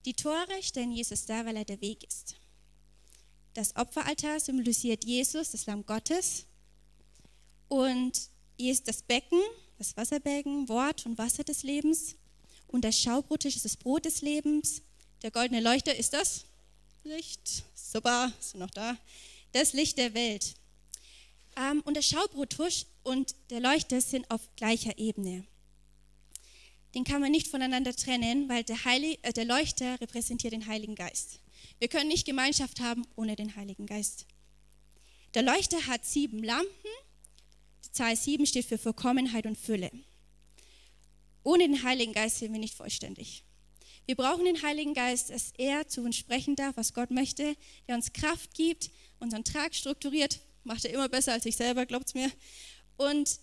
Die 0.04 0.14
Tore 0.14 0.62
stellen 0.62 0.92
Jesus 0.92 1.26
dar, 1.28 1.46
weil 1.46 1.56
er 1.56 1.64
der 1.64 1.80
Weg 1.80 2.04
ist. 2.04 2.36
Das 3.54 3.74
Opferaltar 3.78 4.42
symbolisiert 4.42 5.06
Jesus, 5.06 5.52
das 5.52 5.66
Lamm 5.66 5.86
Gottes. 5.86 6.46
Und 7.70 8.20
das 8.86 9.02
Becken, 9.04 9.40
das 9.78 9.96
Wasserbecken, 9.96 10.68
Wort 10.68 11.06
und 11.06 11.18
Wasser 11.18 11.46
des 11.46 11.64
Lebens. 11.64 12.16
Und 12.68 12.84
das 12.84 13.00
Schaubrottisch 13.00 13.56
ist 13.56 13.64
das 13.64 13.78
Brot 13.78 14.04
des 14.04 14.22
Lebens. 14.22 14.82
Der 15.22 15.32
goldene 15.32 15.62
Leuchter 15.62 15.96
ist 15.96 16.12
das 16.12 16.44
Licht. 17.06 17.64
Super, 17.74 18.30
ist 18.42 18.56
noch 18.56 18.72
da. 18.72 18.98
Das 19.54 19.72
Licht 19.72 19.98
der 19.98 20.14
Welt. 20.14 20.59
Ähm, 21.56 21.82
und 21.82 21.96
der 21.96 22.02
Schaubrottisch 22.02 22.86
und 23.04 23.36
der 23.50 23.60
Leuchter 23.60 24.02
sind 24.02 24.30
auf 24.32 24.42
gleicher 24.56 24.98
Ebene. 24.98 25.46
Den 26.96 27.04
kann 27.04 27.22
man 27.22 27.32
nicht 27.32 27.48
voneinander 27.48 27.96
trennen, 27.96 28.50
weil 28.50 28.64
der, 28.64 28.84
Heilig, 28.86 29.20
äh, 29.22 29.34
der 29.34 29.46
Leuchter 29.46 30.00
repräsentiert 30.02 30.54
den 30.54 30.68
Heiligen 30.68 30.96
Geist. 30.96 31.40
Wir 31.80 31.88
können 31.88 32.08
nicht 32.08 32.26
Gemeinschaft 32.26 32.80
haben 32.80 33.06
ohne 33.16 33.36
den 33.36 33.56
Heiligen 33.56 33.86
Geist. 33.86 34.26
Der 35.34 35.44
Leuchter 35.44 35.86
hat 35.86 36.06
sieben 36.06 36.44
Lampen 36.44 36.90
die 37.90 37.92
Zahl 37.94 38.16
7 38.16 38.46
steht 38.46 38.66
für 38.66 38.78
Vollkommenheit 38.78 39.46
und 39.48 39.58
Fülle. 39.58 39.90
Ohne 41.44 41.68
den 41.68 41.82
Heiligen 41.84 42.14
Geist 42.14 42.38
sind 42.38 42.54
wir 42.54 42.60
nicht 42.60 42.76
vollständig. 42.76 43.44
Wir 44.06 44.16
brauchen 44.16 44.46
den 44.46 44.62
Heiligen 44.62 44.94
Geist, 44.94 45.32
dass 45.32 45.54
er 45.58 45.88
zu 45.88 46.02
uns 46.02 46.16
sprechen 46.16 46.56
darf, 46.56 46.78
was 46.78 46.94
Gott 46.94 47.10
möchte, 47.10 47.56
der 47.88 47.96
uns 47.96 48.14
Kraft 48.14 48.54
gibt, 48.54 48.92
unseren 49.20 49.44
Tag 49.44 49.74
strukturiert, 49.74 50.40
macht 50.64 50.86
er 50.86 50.94
immer 50.94 51.10
besser 51.10 51.34
als 51.34 51.46
ich 51.46 51.56
selber, 51.56 51.86
glaubt 51.86 52.08
es 52.08 52.14
mir. 52.14 52.32
Und 52.98 53.40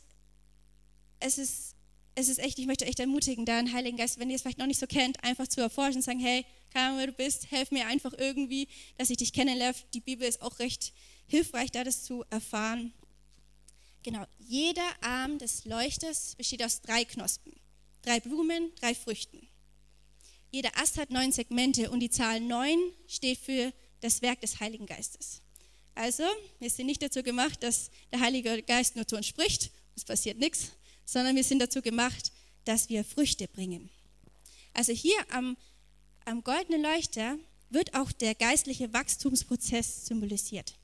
es 1.21 1.39
ist, 1.39 1.75
es 2.15 2.29
ist 2.29 2.39
echt, 2.39 2.59
ich 2.59 2.67
möchte 2.67 2.87
echt 2.87 3.01
ermutigen, 3.01 3.45
da 3.45 3.59
einen 3.59 3.73
Heiligen 3.73 3.97
Geist, 3.97 4.19
wenn 4.19 4.31
ihr 4.31 4.37
es 4.37 4.43
vielleicht 4.43 4.59
noch 4.59 4.67
nicht 4.67 4.81
so 4.81 4.87
kennt, 4.87 5.23
einfach 5.25 5.47
zu 5.47 5.61
erforschen 5.61 5.97
und 5.97 6.03
sagen, 6.03 6.21
hey, 6.21 6.45
keine 6.73 6.87
Ahnung, 6.87 6.99
wer 6.99 7.07
du 7.07 7.13
bist, 7.13 7.51
helf 7.51 7.71
mir 7.71 7.87
einfach 7.87 8.13
irgendwie, 8.17 8.69
dass 8.99 9.11
ich 9.11 9.17
dich 9.17 9.33
kennenlerne. 9.33 9.77
Die 9.95 10.01
Bibel 10.01 10.27
ist 10.27 10.43
auch 10.43 10.59
recht 10.59 10.93
hilfreich, 11.27 11.71
da 11.71 11.85
das 11.85 12.05
zu 12.05 12.25
erfahren. 12.31 12.93
Genau, 14.03 14.25
jeder 14.39 14.89
Arm 15.01 15.39
des 15.39 15.65
Leuchters 15.65 16.37
besteht 16.37 16.63
aus 16.63 16.81
drei 16.81 17.05
Knospen, 17.05 17.53
drei 18.03 18.21
Blumen, 18.21 18.73
drei 18.77 18.95
Früchten. 18.95 19.49
Jeder 20.51 20.71
Ast 20.79 20.97
hat 20.97 21.11
neun 21.11 21.33
Segmente 21.33 21.91
und 21.91 22.01
die 22.01 22.11
Zahl 22.11 22.41
neun 22.41 22.79
steht 23.09 23.39
für 23.39 23.73
das 24.01 24.23
Werk 24.23 24.41
des 24.41 24.61
Heiligen 24.61 24.87
Geistes. 24.87 25.43
Also, 25.97 26.25
wir 26.59 26.69
sind 26.69 26.87
nicht 26.87 27.03
dazu 27.03 27.23
gemacht, 27.23 27.63
dass 27.63 27.91
der 28.13 28.21
Heilige 28.21 28.63
Geist 28.63 28.97
nur 28.97 29.09
zu 29.09 29.17
uns 29.17 29.27
spricht, 29.27 29.71
es 29.97 30.05
passiert 30.05 30.39
nichts, 30.39 30.73
sondern 31.07 31.35
wir 31.37 31.43
sind 31.43 31.59
dazu 31.59 31.81
gemacht, 31.81 32.33
dass 32.67 32.91
wir 32.91 33.03
Früchte 33.03 33.49
bringen. 33.49 33.89
Also 34.75 34.93
hier 34.93 35.17
am, 35.31 35.57
am 36.27 36.45
goldenen 36.45 36.83
Leuchter 36.83 37.39
wird 37.71 37.95
auch 37.95 38.13
der 38.13 38.35
geistliche 38.35 38.93
Wachstumsprozess 38.93 40.05
symbolisiert. 40.05 40.75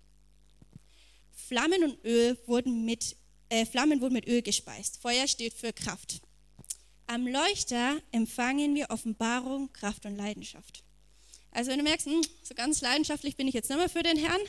Flammen 1.35 1.85
und 1.85 2.05
Öl 2.07 2.39
wurden 2.47 2.87
mit, 2.87 3.15
äh, 3.51 3.67
Flammen 3.67 4.01
wurden 4.01 4.15
mit 4.15 4.27
Öl 4.27 4.41
gespeist. 4.41 4.97
Feuer 5.03 5.29
steht 5.29 5.53
für 5.53 5.75
Kraft. 5.75 6.23
Am 7.07 7.27
Leuchter 7.27 8.01
empfangen 8.13 8.75
wir 8.75 8.89
Offenbarung, 8.89 9.71
Kraft 9.75 10.07
und 10.07 10.17
Leidenschaft. 10.17 10.83
Also 11.51 11.71
wenn 11.71 11.79
du 11.79 11.85
merkst, 11.85 12.07
hm, 12.07 12.23
so 12.43 12.55
ganz 12.55 12.81
leidenschaftlich 12.81 13.37
bin 13.37 13.47
ich 13.47 13.53
jetzt 13.53 13.69
nicht 13.69 13.79
mehr 13.79 13.91
für 13.91 14.03
den 14.03 14.17
Herrn, 14.17 14.41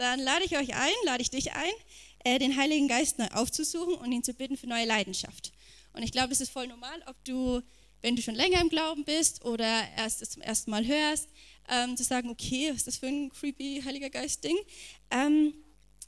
dann 0.00 0.20
lade 0.20 0.44
ich 0.44 0.56
euch 0.56 0.74
ein, 0.74 0.92
lade 1.04 1.22
ich 1.22 1.30
dich 1.30 1.52
ein, 1.52 1.72
äh, 2.24 2.38
den 2.38 2.56
Heiligen 2.56 2.88
Geist 2.88 3.18
neu 3.18 3.28
aufzusuchen 3.28 3.94
und 3.94 4.12
ihn 4.12 4.24
zu 4.24 4.34
bitten 4.34 4.56
für 4.56 4.66
neue 4.66 4.86
Leidenschaft. 4.86 5.52
Und 5.92 6.02
ich 6.02 6.12
glaube, 6.12 6.32
es 6.32 6.40
ist 6.40 6.50
voll 6.50 6.66
normal, 6.66 7.02
ob 7.06 7.22
du, 7.24 7.60
wenn 8.02 8.16
du 8.16 8.22
schon 8.22 8.34
länger 8.34 8.60
im 8.60 8.68
Glauben 8.68 9.04
bist 9.04 9.44
oder 9.44 9.84
erst 9.96 10.22
es 10.22 10.30
zum 10.30 10.42
ersten 10.42 10.70
Mal 10.70 10.86
hörst, 10.86 11.28
ähm, 11.68 11.96
zu 11.96 12.04
sagen, 12.04 12.30
okay, 12.30 12.70
was 12.70 12.78
ist 12.78 12.86
das 12.86 12.96
für 12.98 13.08
ein 13.08 13.30
creepy 13.30 13.82
Heiliger 13.84 14.10
Geist-Ding? 14.10 14.56
Ähm, 15.10 15.54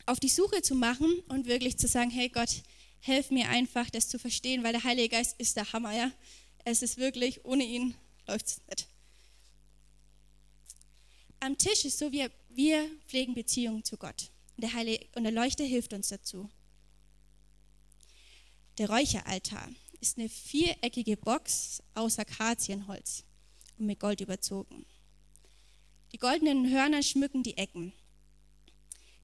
auf 0.06 0.18
die 0.18 0.28
Suche 0.28 0.62
zu 0.62 0.74
machen 0.74 1.20
und 1.28 1.46
wirklich 1.46 1.78
zu 1.78 1.86
sagen, 1.86 2.10
hey 2.10 2.28
Gott, 2.28 2.62
helf 3.00 3.30
mir 3.30 3.48
einfach, 3.48 3.90
das 3.90 4.08
zu 4.08 4.18
verstehen, 4.18 4.62
weil 4.64 4.72
der 4.72 4.84
Heilige 4.84 5.10
Geist 5.10 5.38
ist 5.38 5.56
der 5.56 5.72
Hammer, 5.72 5.92
ja. 5.92 6.10
Es 6.64 6.82
ist 6.82 6.96
wirklich, 6.96 7.44
ohne 7.44 7.64
ihn 7.64 7.94
läuft 8.26 8.46
es 8.46 8.60
nicht. 8.68 8.86
Am 11.40 11.58
Tisch 11.58 11.84
ist 11.84 11.98
so, 11.98 12.12
wir, 12.12 12.30
wir 12.54 12.88
pflegen 13.06 13.34
Beziehungen 13.34 13.84
zu 13.84 13.96
Gott. 13.96 14.30
Und 14.56 14.62
der, 14.62 14.72
Heilige, 14.74 15.06
und 15.14 15.24
der 15.24 15.32
Leuchter 15.32 15.64
hilft 15.64 15.92
uns 15.92 16.08
dazu. 16.08 16.50
Der 18.78 18.88
Räucheraltar 18.88 19.68
ist 20.00 20.18
eine 20.18 20.28
viereckige 20.28 21.16
Box 21.16 21.82
aus 21.94 22.18
Akazienholz. 22.18 23.24
und 23.78 23.86
mit 23.86 24.00
Gold 24.00 24.20
überzogen. 24.20 24.84
Die 26.12 26.18
goldenen 26.18 26.70
Hörner 26.70 27.02
schmücken 27.02 27.42
die 27.42 27.56
Ecken. 27.56 27.92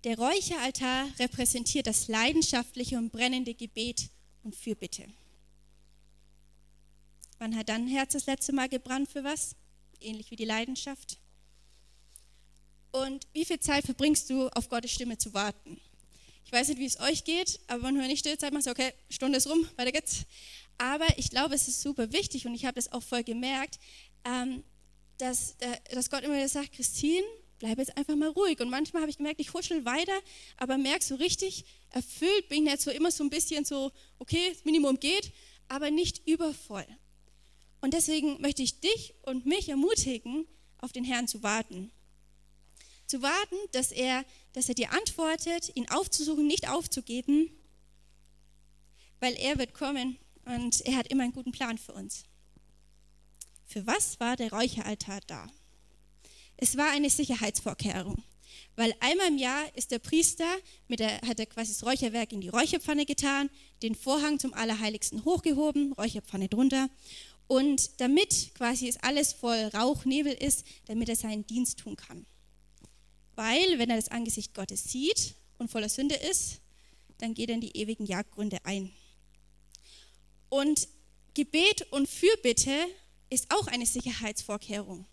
Der 0.05 0.17
Räucheraltar 0.17 1.09
repräsentiert 1.19 1.87
das 1.87 2.09
leidenschaftliche 2.09 2.97
und 2.97 3.11
brennende 3.11 3.55
Gebet 3.55 4.11
und 4.43 4.55
Fürbitte. 4.55 5.07
Wann 7.39 7.57
hat 7.57 7.69
dein 7.69 7.87
Herz 7.87 8.13
das 8.13 8.27
letzte 8.27 8.53
Mal 8.53 8.69
gebrannt 8.69 9.11
für 9.11 9.25
was? 9.25 9.55
Ähnlich 10.01 10.31
wie 10.31 10.37
die 10.37 10.45
Leidenschaft. 10.45 11.19
Und 12.91 13.27
wie 13.33 13.45
viel 13.45 13.61
Zeit 13.61 13.85
verbringst 13.85 14.31
du, 14.31 14.49
auf 14.49 14.69
Gottes 14.69 14.91
Stimme 14.91 15.19
zu 15.19 15.35
warten? 15.35 15.81
Ich 16.45 16.53
weiß 16.53 16.69
nicht, 16.69 16.79
wie 16.79 16.87
es 16.87 16.99
euch 17.01 17.25
geht, 17.25 17.61
aber 17.67 17.83
wenn 17.83 17.95
du 17.95 18.01
nicht 18.07 18.21
still 18.21 18.39
Zeit 18.39 18.55
machst, 18.55 18.69
okay, 18.69 18.93
Stunde 19.11 19.37
ist 19.37 19.49
rum, 19.49 19.69
weiter 19.77 19.93
geht's. 19.93 20.25
Aber 20.79 21.07
ich 21.19 21.31
glaube, 21.31 21.55
es 21.55 21.69
ist 21.69 21.83
super 21.83 22.13
wichtig 22.13 22.47
und 22.47 22.55
ich 22.55 22.65
habe 22.65 22.77
das 22.77 22.91
auch 22.91 23.03
voll 23.03 23.23
gemerkt, 23.23 23.79
ähm, 24.25 24.65
dass, 25.19 25.57
äh, 25.59 25.77
dass 25.93 26.09
Gott 26.09 26.23
immer 26.23 26.37
wieder 26.37 26.49
sagt, 26.49 26.73
Christine, 26.73 27.27
bleib 27.59 27.79
jetzt 27.79 27.97
einfach 27.97 28.17
mal 28.17 28.29
ruhig. 28.29 28.61
Und 28.61 28.71
manchmal 28.71 29.03
habe 29.03 29.11
ich 29.11 29.19
gemerkt, 29.19 29.41
ich 29.41 29.53
huschel 29.53 29.85
weiter, 29.85 30.19
aber 30.57 30.79
merke 30.79 31.05
so 31.05 31.17
richtig 31.17 31.65
erfüllt 31.91 32.49
bin 32.49 32.65
ich 32.65 32.71
jetzt 32.71 32.85
so 32.85 32.91
immer 32.91 33.11
so 33.11 33.25
ein 33.25 33.31
bisschen 33.31 33.65
so, 33.65 33.91
okay, 34.19 34.51
das 34.53 34.65
Minimum 34.65 35.01
geht, 35.01 35.33
aber 35.69 35.91
nicht 35.91 36.27
übervoll. 36.27 36.87
Und 37.81 37.95
deswegen 37.95 38.41
möchte 38.41 38.63
ich 38.63 38.81
dich 38.81 39.15
und 39.23 39.47
mich 39.47 39.69
ermutigen, 39.69 40.47
auf 40.79 40.93
den 40.93 41.05
Herrn 41.05 41.29
zu 41.29 41.43
warten. 41.43 41.91
Zu 43.09 43.23
warten, 43.23 43.57
dass 43.73 43.91
er, 43.91 44.25
dass 44.53 44.69
er 44.69 44.75
dir 44.75 44.93
antwortet, 44.93 45.75
ihn 45.75 45.89
aufzusuchen, 45.89 46.47
nicht 46.47 46.69
aufzugeben, 46.69 47.51
weil 49.19 49.35
er 49.35 49.59
wird 49.59 49.73
kommen 49.73 50.19
und 50.45 50.83
er 50.83 50.97
hat 50.97 51.09
immer 51.09 51.23
einen 51.23 51.33
guten 51.33 51.51
Plan 51.51 51.79
für 51.79 51.95
uns. 51.95 52.25
Für 53.65 53.87
was 53.87 54.21
war 54.21 54.37
der 54.37 54.53
Räucheraltar 54.53 55.21
da? 55.27 55.47
Es 56.59 56.77
war 56.77 56.91
eine 56.91 57.09
Sicherheitsvorkehrung, 57.09 58.23
weil 58.77 58.95
einmal 59.01 59.29
im 59.29 59.39
Jahr 59.39 59.65
ist 59.75 59.91
der 59.91 60.01
Priester, 60.01 60.59
mit 60.87 61.01
der, 61.01 61.23
hat 61.23 61.41
er 61.41 61.47
quasi 61.47 61.73
das 61.73 61.87
Räucherwerk 61.87 62.33
in 62.33 62.43
die 62.43 62.51
Räucherpfanne 62.51 63.07
getan, 63.07 63.49
den 63.83 63.95
Vorhang 63.95 64.39
zum 64.39 64.53
Allerheiligsten 64.53 65.25
hochgehoben, 65.25 65.95
Räucherpfanne 65.95 66.51
drunter 66.51 66.91
und 67.47 68.03
damit 68.03 68.51
quasi 68.55 68.87
es 68.87 68.99
alles 68.99 69.33
voll 69.33 69.71
Rauch, 69.75 70.05
Nebel 70.05 70.35
ist, 70.35 70.67
damit 70.89 71.09
er 71.09 71.17
seinen 71.17 71.47
Dienst 71.47 71.79
tun 71.79 71.97
kann. 71.97 72.27
Weil, 73.39 73.79
wenn 73.79 73.89
er 73.89 73.95
das 73.95 74.09
Angesicht 74.09 74.53
Gottes 74.53 74.83
sieht 74.83 75.37
und 75.59 75.71
voller 75.71 75.89
Sünde 75.89 76.17
ist, 76.17 76.61
dann 77.19 77.35
geht 77.35 77.51
er 77.51 77.55
in 77.55 77.61
die 77.61 77.77
ewigen 77.77 78.05
Jagdgründe 78.05 78.59
ein. 78.65 78.91
Und 80.49 80.89
Gebet 81.35 81.87
und 81.93 82.09
Fürbitte 82.09 82.75
ist 83.31 83.47
auch 83.51 83.69
eine 83.69 83.87
Sicherheitsvorkehrung 83.87 85.07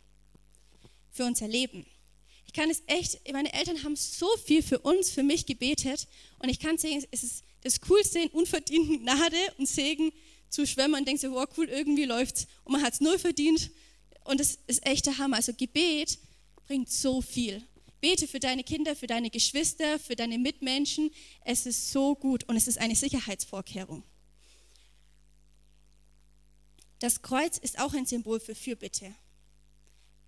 für 1.11 1.23
unser 1.23 1.47
Leben. 1.47 1.85
Ich 2.47 2.53
kann 2.53 2.71
es 2.71 2.81
echt, 2.87 3.31
meine 3.31 3.53
Eltern 3.53 3.83
haben 3.83 3.95
so 3.95 4.27
viel 4.43 4.63
für 4.63 4.79
uns, 4.79 5.11
für 5.11 5.21
mich 5.21 5.45
gebetet 5.45 6.07
und 6.39 6.49
ich 6.49 6.59
kann 6.59 6.79
sagen, 6.79 7.05
es 7.11 7.21
ist 7.21 7.43
das 7.61 7.79
Coolste 7.81 8.17
in 8.17 8.29
unverdienten 8.29 9.01
Gnade 9.01 9.37
und 9.59 9.67
Segen 9.67 10.11
zu 10.49 10.65
schwimmen 10.65 10.95
und 10.95 11.07
denkt 11.07 11.21
so, 11.21 11.31
wow, 11.31 11.47
cool, 11.57 11.69
irgendwie 11.69 12.05
läuft's 12.05 12.47
und 12.63 12.71
man 12.71 12.81
hat 12.81 12.95
es 12.95 13.01
null 13.01 13.19
verdient 13.19 13.69
und 14.23 14.41
es 14.41 14.57
ist 14.65 14.83
echt 14.83 15.05
der 15.05 15.19
Hammer. 15.19 15.35
Also 15.35 15.53
Gebet 15.53 16.17
bringt 16.65 16.89
so 16.91 17.21
viel. 17.21 17.61
Bete 18.05 18.27
für 18.27 18.39
deine 18.39 18.63
Kinder, 18.63 18.95
für 18.95 19.07
deine 19.07 19.31
Geschwister, 19.31 19.97
für 19.97 20.15
deine 20.15 20.37
Mitmenschen. 20.37 21.09
Es 21.43 21.65
ist 21.65 21.91
so 21.91 22.13
gut 22.13 22.43
und 22.43 22.55
es 22.55 22.67
ist 22.67 22.77
eine 22.77 22.95
Sicherheitsvorkehrung. 22.95 24.03
Das 26.99 27.23
Kreuz 27.23 27.57
ist 27.57 27.79
auch 27.79 27.95
ein 27.95 28.05
Symbol 28.05 28.39
für 28.39 28.53
Fürbitte. 28.53 29.11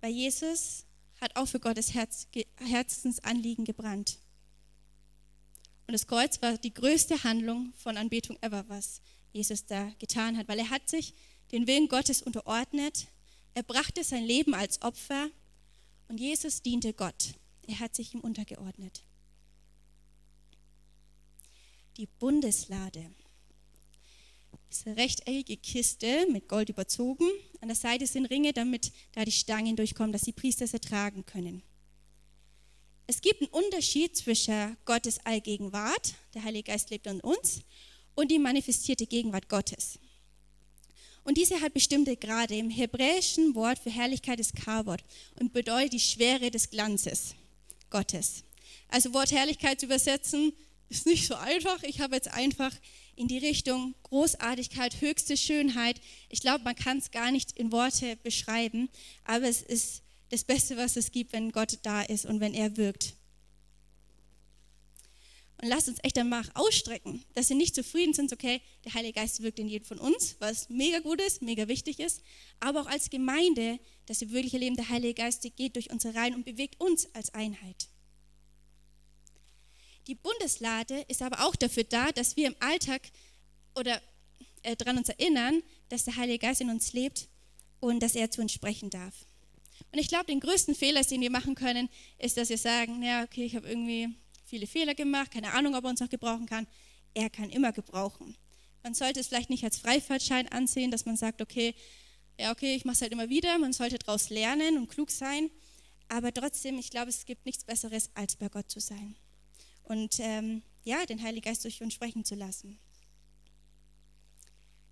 Weil 0.00 0.10
Jesus 0.10 0.86
hat 1.20 1.36
auch 1.36 1.46
für 1.46 1.60
Gottes 1.60 1.94
Herz, 1.94 2.26
Herzensanliegen 2.56 3.64
gebrannt. 3.64 4.18
Und 5.86 5.92
das 5.92 6.08
Kreuz 6.08 6.42
war 6.42 6.58
die 6.58 6.74
größte 6.74 7.22
Handlung 7.22 7.72
von 7.76 7.96
Anbetung 7.96 8.36
ever, 8.40 8.64
was 8.66 9.00
Jesus 9.32 9.66
da 9.66 9.88
getan 10.00 10.36
hat, 10.36 10.48
weil 10.48 10.58
er 10.58 10.70
hat 10.70 10.88
sich 10.88 11.14
den 11.52 11.68
Willen 11.68 11.86
Gottes 11.86 12.22
unterordnet. 12.22 13.06
Er 13.54 13.62
brachte 13.62 14.02
sein 14.02 14.24
Leben 14.24 14.52
als 14.52 14.82
Opfer 14.82 15.28
und 16.08 16.18
Jesus 16.18 16.60
diente 16.60 16.92
Gott. 16.92 17.34
Er 17.68 17.78
hat 17.78 17.94
sich 17.94 18.14
ihm 18.14 18.20
untergeordnet. 18.20 19.04
Die 21.98 22.06
Bundeslade 22.06 23.10
eine 24.86 24.96
rechteckige 24.96 25.56
Kiste 25.56 26.26
mit 26.30 26.48
Gold 26.48 26.68
überzogen. 26.68 27.28
An 27.60 27.68
der 27.68 27.76
Seite 27.76 28.06
sind 28.06 28.26
Ringe, 28.26 28.52
damit 28.52 28.92
da 29.12 29.24
die 29.24 29.32
Stangen 29.32 29.76
durchkommen, 29.76 30.12
dass 30.12 30.22
die 30.22 30.32
Priester 30.32 30.64
es 30.64 30.74
ertragen 30.74 31.24
können. 31.26 31.62
Es 33.06 33.20
gibt 33.20 33.40
einen 33.40 33.50
Unterschied 33.50 34.16
zwischen 34.16 34.76
Gottes 34.84 35.24
Allgegenwart, 35.24 36.14
der 36.34 36.44
Heilige 36.44 36.70
Geist 36.70 36.90
lebt 36.90 37.06
in 37.06 37.20
uns, 37.20 37.62
und 38.14 38.30
die 38.30 38.38
manifestierte 38.38 39.06
Gegenwart 39.06 39.48
Gottes. 39.48 39.98
Und 41.24 41.36
diese 41.36 41.60
hat 41.60 41.72
bestimmte 41.72 42.16
Grade. 42.16 42.56
Im 42.56 42.70
hebräischen 42.70 43.54
Wort 43.54 43.78
für 43.78 43.90
Herrlichkeit 43.90 44.40
ist 44.40 44.54
Kavod 44.54 45.02
und 45.38 45.52
bedeutet 45.52 45.94
die 45.94 46.00
Schwere 46.00 46.50
des 46.50 46.70
Glanzes 46.70 47.34
Gottes. 47.90 48.44
Also 48.88 49.12
Wort 49.12 49.32
Herrlichkeit 49.32 49.80
zu 49.80 49.86
übersetzen 49.86 50.52
ist 50.88 51.06
nicht 51.06 51.26
so 51.26 51.34
einfach. 51.34 51.82
Ich 51.82 52.00
habe 52.00 52.14
jetzt 52.14 52.32
einfach 52.32 52.72
in 53.16 53.28
die 53.28 53.38
Richtung 53.38 53.94
Großartigkeit, 54.04 55.00
höchste 55.00 55.36
Schönheit. 55.36 56.00
Ich 56.28 56.40
glaube, 56.40 56.64
man 56.64 56.76
kann 56.76 56.98
es 56.98 57.10
gar 57.10 57.30
nicht 57.30 57.52
in 57.52 57.72
Worte 57.72 58.16
beschreiben, 58.16 58.88
aber 59.24 59.48
es 59.48 59.62
ist 59.62 60.02
das 60.30 60.44
Beste, 60.44 60.76
was 60.76 60.96
es 60.96 61.10
gibt, 61.10 61.32
wenn 61.32 61.52
Gott 61.52 61.78
da 61.82 62.02
ist 62.02 62.26
und 62.26 62.40
wenn 62.40 62.54
er 62.54 62.76
wirkt. 62.76 63.14
Und 65.60 65.68
lasst 65.68 65.88
uns 65.88 65.98
echt 66.04 66.16
danach 66.16 66.48
ausstrecken, 66.54 67.24
dass 67.34 67.48
wir 67.48 67.56
nicht 67.56 67.74
zufrieden 67.74 68.14
sind, 68.14 68.32
okay, 68.32 68.60
der 68.84 68.94
Heilige 68.94 69.14
Geist 69.14 69.42
wirkt 69.42 69.58
in 69.58 69.68
jedem 69.68 69.86
von 69.86 69.98
uns, 69.98 70.36
was 70.38 70.68
mega 70.68 71.00
gut 71.00 71.20
ist, 71.20 71.42
mega 71.42 71.66
wichtig 71.66 71.98
ist, 71.98 72.22
aber 72.60 72.82
auch 72.82 72.86
als 72.86 73.10
Gemeinde, 73.10 73.80
dass 74.06 74.20
wir 74.20 74.30
wirklich 74.30 74.54
erleben, 74.54 74.76
der 74.76 74.88
Heilige 74.88 75.14
Geist 75.14 75.42
geht 75.56 75.74
durch 75.74 75.90
unsere 75.90 76.14
Reihen 76.14 76.36
und 76.36 76.44
bewegt 76.44 76.80
uns 76.80 77.12
als 77.12 77.34
Einheit. 77.34 77.88
Die 80.06 80.14
Bundeslade 80.14 81.04
ist 81.08 81.22
aber 81.22 81.44
auch 81.44 81.56
dafür 81.56 81.84
da, 81.84 82.12
dass 82.12 82.36
wir 82.36 82.46
im 82.46 82.56
Alltag 82.60 83.02
oder 83.74 84.00
äh, 84.62 84.76
daran 84.76 84.98
uns 84.98 85.08
erinnern, 85.08 85.62
dass 85.88 86.04
der 86.04 86.16
Heilige 86.16 86.38
Geist 86.38 86.60
in 86.60 86.70
uns 86.70 86.92
lebt 86.92 87.28
und 87.80 88.00
dass 88.00 88.14
er 88.14 88.30
zu 88.30 88.40
uns 88.40 88.52
sprechen 88.52 88.90
darf. 88.90 89.26
Und 89.92 89.98
ich 89.98 90.08
glaube, 90.08 90.26
den 90.26 90.40
größten 90.40 90.74
Fehler, 90.74 91.02
den 91.02 91.20
wir 91.20 91.30
machen 91.30 91.54
können, 91.54 91.88
ist, 92.18 92.36
dass 92.36 92.48
wir 92.48 92.58
sagen, 92.58 93.02
ja, 93.02 93.24
okay, 93.24 93.44
ich 93.44 93.56
habe 93.56 93.68
irgendwie 93.68 94.08
viele 94.48 94.66
Fehler 94.66 94.94
gemacht, 94.94 95.30
keine 95.30 95.52
Ahnung, 95.52 95.74
ob 95.74 95.84
er 95.84 95.90
uns 95.90 96.00
noch 96.00 96.08
gebrauchen 96.08 96.46
kann. 96.46 96.66
Er 97.14 97.30
kann 97.30 97.50
immer 97.50 97.72
gebrauchen. 97.72 98.36
Man 98.82 98.94
sollte 98.94 99.20
es 99.20 99.28
vielleicht 99.28 99.50
nicht 99.50 99.64
als 99.64 99.78
Freifahrtschein 99.78 100.48
ansehen, 100.48 100.90
dass 100.90 101.04
man 101.04 101.16
sagt, 101.16 101.42
okay, 101.42 101.74
ja, 102.38 102.52
okay, 102.52 102.74
ich 102.74 102.84
mache 102.84 102.94
es 102.94 103.02
halt 103.02 103.12
immer 103.12 103.28
wieder. 103.28 103.58
Man 103.58 103.72
sollte 103.72 103.98
daraus 103.98 104.30
lernen 104.30 104.78
und 104.78 104.88
klug 104.88 105.10
sein. 105.10 105.50
Aber 106.08 106.32
trotzdem, 106.32 106.78
ich 106.78 106.90
glaube, 106.90 107.10
es 107.10 107.24
gibt 107.24 107.44
nichts 107.44 107.64
Besseres, 107.64 108.10
als 108.14 108.36
bei 108.36 108.48
Gott 108.48 108.70
zu 108.70 108.80
sein 108.80 109.16
und 109.88 110.20
ähm, 110.20 110.62
ja, 110.84 111.04
den 111.06 111.22
Heiligen 111.22 111.44
Geist 111.44 111.64
durch 111.64 111.82
uns 111.82 111.94
sprechen 111.94 112.24
zu 112.24 112.34
lassen. 112.34 112.78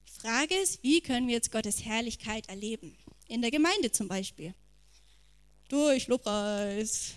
Frage 0.05 0.55
ist, 0.57 0.83
wie 0.83 1.01
können 1.01 1.29
wir 1.29 1.35
jetzt 1.35 1.53
Gottes 1.53 1.85
Herrlichkeit 1.85 2.49
erleben? 2.49 2.97
In 3.29 3.43
der 3.43 3.51
Gemeinde 3.51 3.93
zum 3.93 4.09
Beispiel. 4.09 4.55
Durch 5.69 6.07
Lobpreis. 6.09 7.15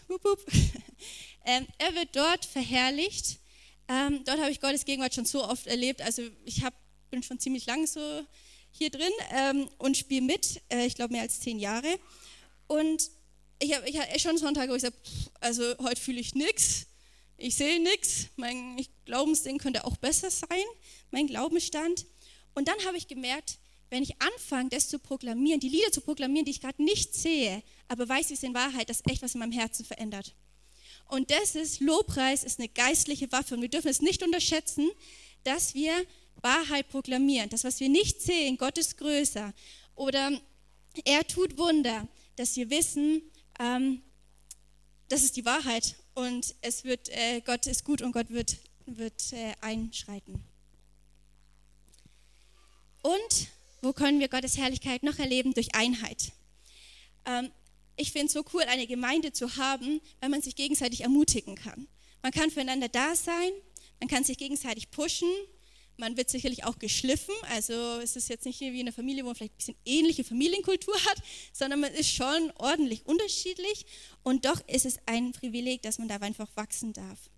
Ähm, 1.45 1.65
er 1.77 1.95
wird 1.95 2.15
dort 2.15 2.45
verherrlicht. 2.45 3.39
Ähm, 3.87 4.23
dort 4.25 4.39
habe 4.39 4.51
ich 4.51 4.61
Gottes 4.61 4.85
Gegenwart 4.85 5.15
schon 5.15 5.25
so 5.25 5.43
oft 5.43 5.67
erlebt. 5.67 6.01
Also 6.01 6.23
ich 6.45 6.63
hab, 6.63 6.73
bin 7.09 7.23
schon 7.23 7.39
ziemlich 7.39 7.65
lange 7.65 7.87
so 7.87 7.99
hier 8.71 8.89
drin 8.89 9.11
ähm, 9.31 9.69
und 9.77 9.97
spiele 9.97 10.21
mit. 10.21 10.61
Äh, 10.69 10.85
ich 10.85 10.95
glaube 10.95 11.13
mehr 11.13 11.23
als 11.23 11.39
zehn 11.39 11.59
Jahre. 11.59 11.99
Und 12.67 13.09
ich 13.59 13.75
habe 13.75 13.89
ich 13.89 13.99
hab 13.99 14.19
schon 14.19 14.37
Sonntage, 14.37 14.71
wo 14.71 14.75
ich 14.75 14.83
sage, 14.83 14.95
also 15.41 15.63
heute 15.79 15.99
fühle 15.99 16.19
ich 16.19 16.35
nichts 16.35 16.85
ich 17.41 17.55
sehe 17.55 17.81
nichts, 17.81 18.27
mein 18.35 18.85
Glaubensding 19.05 19.57
könnte 19.57 19.85
auch 19.85 19.97
besser 19.97 20.29
sein, 20.29 20.63
mein 21.11 21.27
Glaubensstand. 21.27 22.05
Und 22.53 22.67
dann 22.67 22.75
habe 22.85 22.97
ich 22.97 23.07
gemerkt, 23.07 23.59
wenn 23.89 24.03
ich 24.03 24.21
anfange, 24.21 24.69
das 24.69 24.89
zu 24.89 24.99
proklamieren, 24.99 25.59
die 25.59 25.69
Lieder 25.69 25.91
zu 25.91 26.01
proklamieren, 26.01 26.45
die 26.45 26.51
ich 26.51 26.61
gerade 26.61 26.83
nicht 26.83 27.15
sehe, 27.15 27.63
aber 27.87 28.07
weiß, 28.07 28.29
wie 28.29 28.33
es 28.33 28.43
in 28.43 28.53
Wahrheit, 28.53 28.89
dass 28.89 29.01
echt 29.09 29.21
was 29.21 29.33
in 29.33 29.39
meinem 29.39 29.53
Herzen 29.53 29.85
verändert. 29.85 30.35
Und 31.09 31.31
das 31.31 31.55
ist, 31.55 31.79
Lobpreis 31.81 32.43
ist 32.43 32.59
eine 32.59 32.69
geistliche 32.69 33.31
Waffe 33.31 33.55
und 33.55 33.61
wir 33.61 33.69
dürfen 33.69 33.87
es 33.87 33.99
nicht 33.99 34.21
unterschätzen, 34.23 34.89
dass 35.43 35.73
wir 35.73 36.05
Wahrheit 36.41 36.87
proklamieren. 36.89 37.49
Das, 37.49 37.63
was 37.63 37.79
wir 37.79 37.89
nicht 37.89 38.21
sehen, 38.21 38.57
Gott 38.57 38.77
ist 38.77 38.97
größer. 38.97 39.51
Oder 39.95 40.39
er 41.05 41.27
tut 41.27 41.57
Wunder, 41.57 42.07
dass 42.35 42.55
wir 42.55 42.69
wissen, 42.69 43.23
ähm, 43.59 44.03
das 45.07 45.23
ist 45.23 45.35
die 45.35 45.45
Wahrheit 45.45 45.95
und 46.13 46.53
es 46.61 46.83
wird, 46.83 47.09
äh, 47.09 47.41
Gott 47.41 47.65
ist 47.65 47.83
gut 47.83 48.03
und 48.03 48.11
Gott 48.11 48.29
wird, 48.29 48.57
wird 48.85 49.33
äh, 49.33 49.53
einschreiten. 49.61 50.43
Und 53.01 53.47
wo 53.81 53.93
können 53.93 54.19
wir 54.19 54.27
Gottes 54.27 54.57
Herrlichkeit 54.57 55.01
noch 55.01 55.17
erleben? 55.17 55.55
Durch 55.55 55.73
Einheit. 55.73 56.33
ähm, 57.25 57.51
ich 57.99 58.11
finde 58.11 58.27
es 58.27 58.33
so 58.33 58.43
cool, 58.53 58.63
eine 58.63 58.87
Gemeinde 58.87 59.33
zu 59.33 59.57
haben, 59.57 60.01
weil 60.21 60.29
man 60.29 60.41
sich 60.41 60.55
gegenseitig 60.55 61.01
ermutigen 61.01 61.55
kann. 61.55 61.87
Man 62.21 62.31
kann 62.31 62.49
füreinander 62.49 62.89
da 62.89 63.15
sein, 63.15 63.51
man 63.99 64.07
kann 64.07 64.23
sich 64.23 64.37
gegenseitig 64.37 64.89
pushen, 64.89 65.29
man 65.97 66.15
wird 66.15 66.29
sicherlich 66.29 66.63
auch 66.63 66.79
geschliffen. 66.79 67.35
Also 67.49 67.73
es 67.99 68.15
ist 68.15 68.29
jetzt 68.29 68.45
nicht 68.45 68.61
wie 68.61 68.67
in 68.67 68.87
einer 68.87 68.93
Familie, 68.93 69.23
wo 69.23 69.27
man 69.27 69.35
vielleicht 69.35 69.53
ein 69.53 69.57
bisschen 69.57 69.75
ähnliche 69.85 70.23
Familienkultur 70.23 70.95
hat, 70.95 71.21
sondern 71.51 71.81
man 71.81 71.93
ist 71.93 72.09
schon 72.09 72.51
ordentlich 72.55 73.05
unterschiedlich. 73.05 73.85
Und 74.23 74.45
doch 74.45 74.61
ist 74.67 74.85
es 74.85 74.97
ein 75.05 75.33
Privileg, 75.33 75.81
dass 75.81 75.99
man 75.99 76.07
da 76.07 76.15
einfach 76.15 76.49
wachsen 76.55 76.93
darf. 76.93 77.29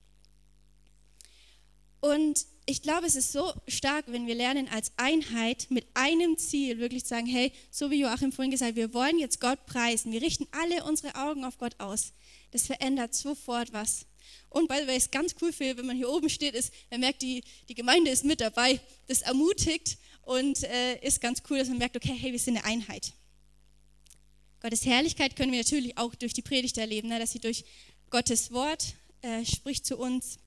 Und 2.02 2.45
ich 2.65 2.82
glaube, 2.82 3.08
es 3.08 3.15
ist 3.15 3.32
so 3.32 3.54
stark, 3.67 4.06
wenn 4.08 4.28
wir 4.28 4.36
lernen 4.36 4.67
als 4.69 4.91
Einheit 4.97 5.67
mit 5.69 5.86
einem 5.93 6.38
Ziel 6.38 6.78
wirklich 6.80 7.04
zu 7.04 7.10
sagen, 7.10 7.26
hey, 7.26 7.52
so 7.71 7.89
wie 7.89 8.02
Joachim 8.02 8.32
vorhin 8.32 8.52
gesagt 8.52 8.76
wir 8.76 8.93
wollen 8.93 9.19
jetzt 9.19 9.41
Gott 9.41 9.65
preisen. 9.65 10.12
Wir 10.12 10.21
richten 10.21 10.47
alle 10.52 10.84
unsere 10.84 11.15
Augen 11.15 11.43
auf 11.43 11.58
Gott 11.58 11.80
aus. 11.80 12.13
Das 12.52 12.67
verändert 12.67 13.15
sofort 13.15 13.74
was. 13.74 14.06
Und 14.50 14.67
by 14.67 14.76
the 14.82 14.88
way, 14.88 14.97
ist 14.97 15.12
ganz 15.12 15.36
cool 15.41 15.52
für, 15.52 15.76
wenn 15.78 15.86
man 15.86 15.97
hier 15.97 16.10
oben 16.10 16.30
steht, 16.30 16.54
ist, 16.54 16.74
man 16.89 17.00
merkt, 17.00 17.21
die, 17.21 17.43
die 17.67 17.74
Gemeinde 17.74 18.12
ist 18.12 18.26
mit 18.26 18.41
dabei. 18.41 18.80
Das 19.08 19.21
ermutigt 19.21 19.97
und 20.24 20.63
äh, 20.63 21.00
ist 21.00 21.21
ganz 21.21 21.41
cool, 21.50 21.58
dass 21.58 21.69
man 21.69 21.78
merkt, 21.78 21.95
okay, 21.95 22.13
hey, 22.17 22.32
wir 22.32 22.39
sind 22.39 22.58
eine 22.58 22.65
Einheit. 22.65 23.13
Gottes 24.62 24.86
Herrlichkeit 24.86 25.36
können 25.36 25.52
wir 25.52 25.60
natürlich 25.60 25.97
auch 25.97 26.13
durch 26.13 26.34
die 26.34 26.43
Predigt 26.43 26.78
erleben, 26.78 27.08
ne, 27.08 27.17
dass 27.17 27.32
sie 27.32 27.39
durch 27.39 27.65
Gottes 28.12 28.52
Wort 28.52 28.93
äh, 29.21 29.43
spricht 29.45 29.86
zu 29.86 29.97
uns 29.97 30.38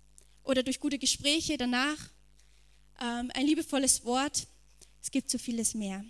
oder 0.45 0.63
durch 0.63 0.79
gute 0.79 0.99
Gespräche 0.99 1.57
danach, 1.57 1.99
ähm, 3.01 3.31
ein 3.35 3.47
liebevolles 3.47 4.05
Wort. 4.05 4.47
Es 5.03 5.11
gibt 5.11 5.31
so 5.31 5.39
vieles 5.39 5.75
mehr. 5.75 6.05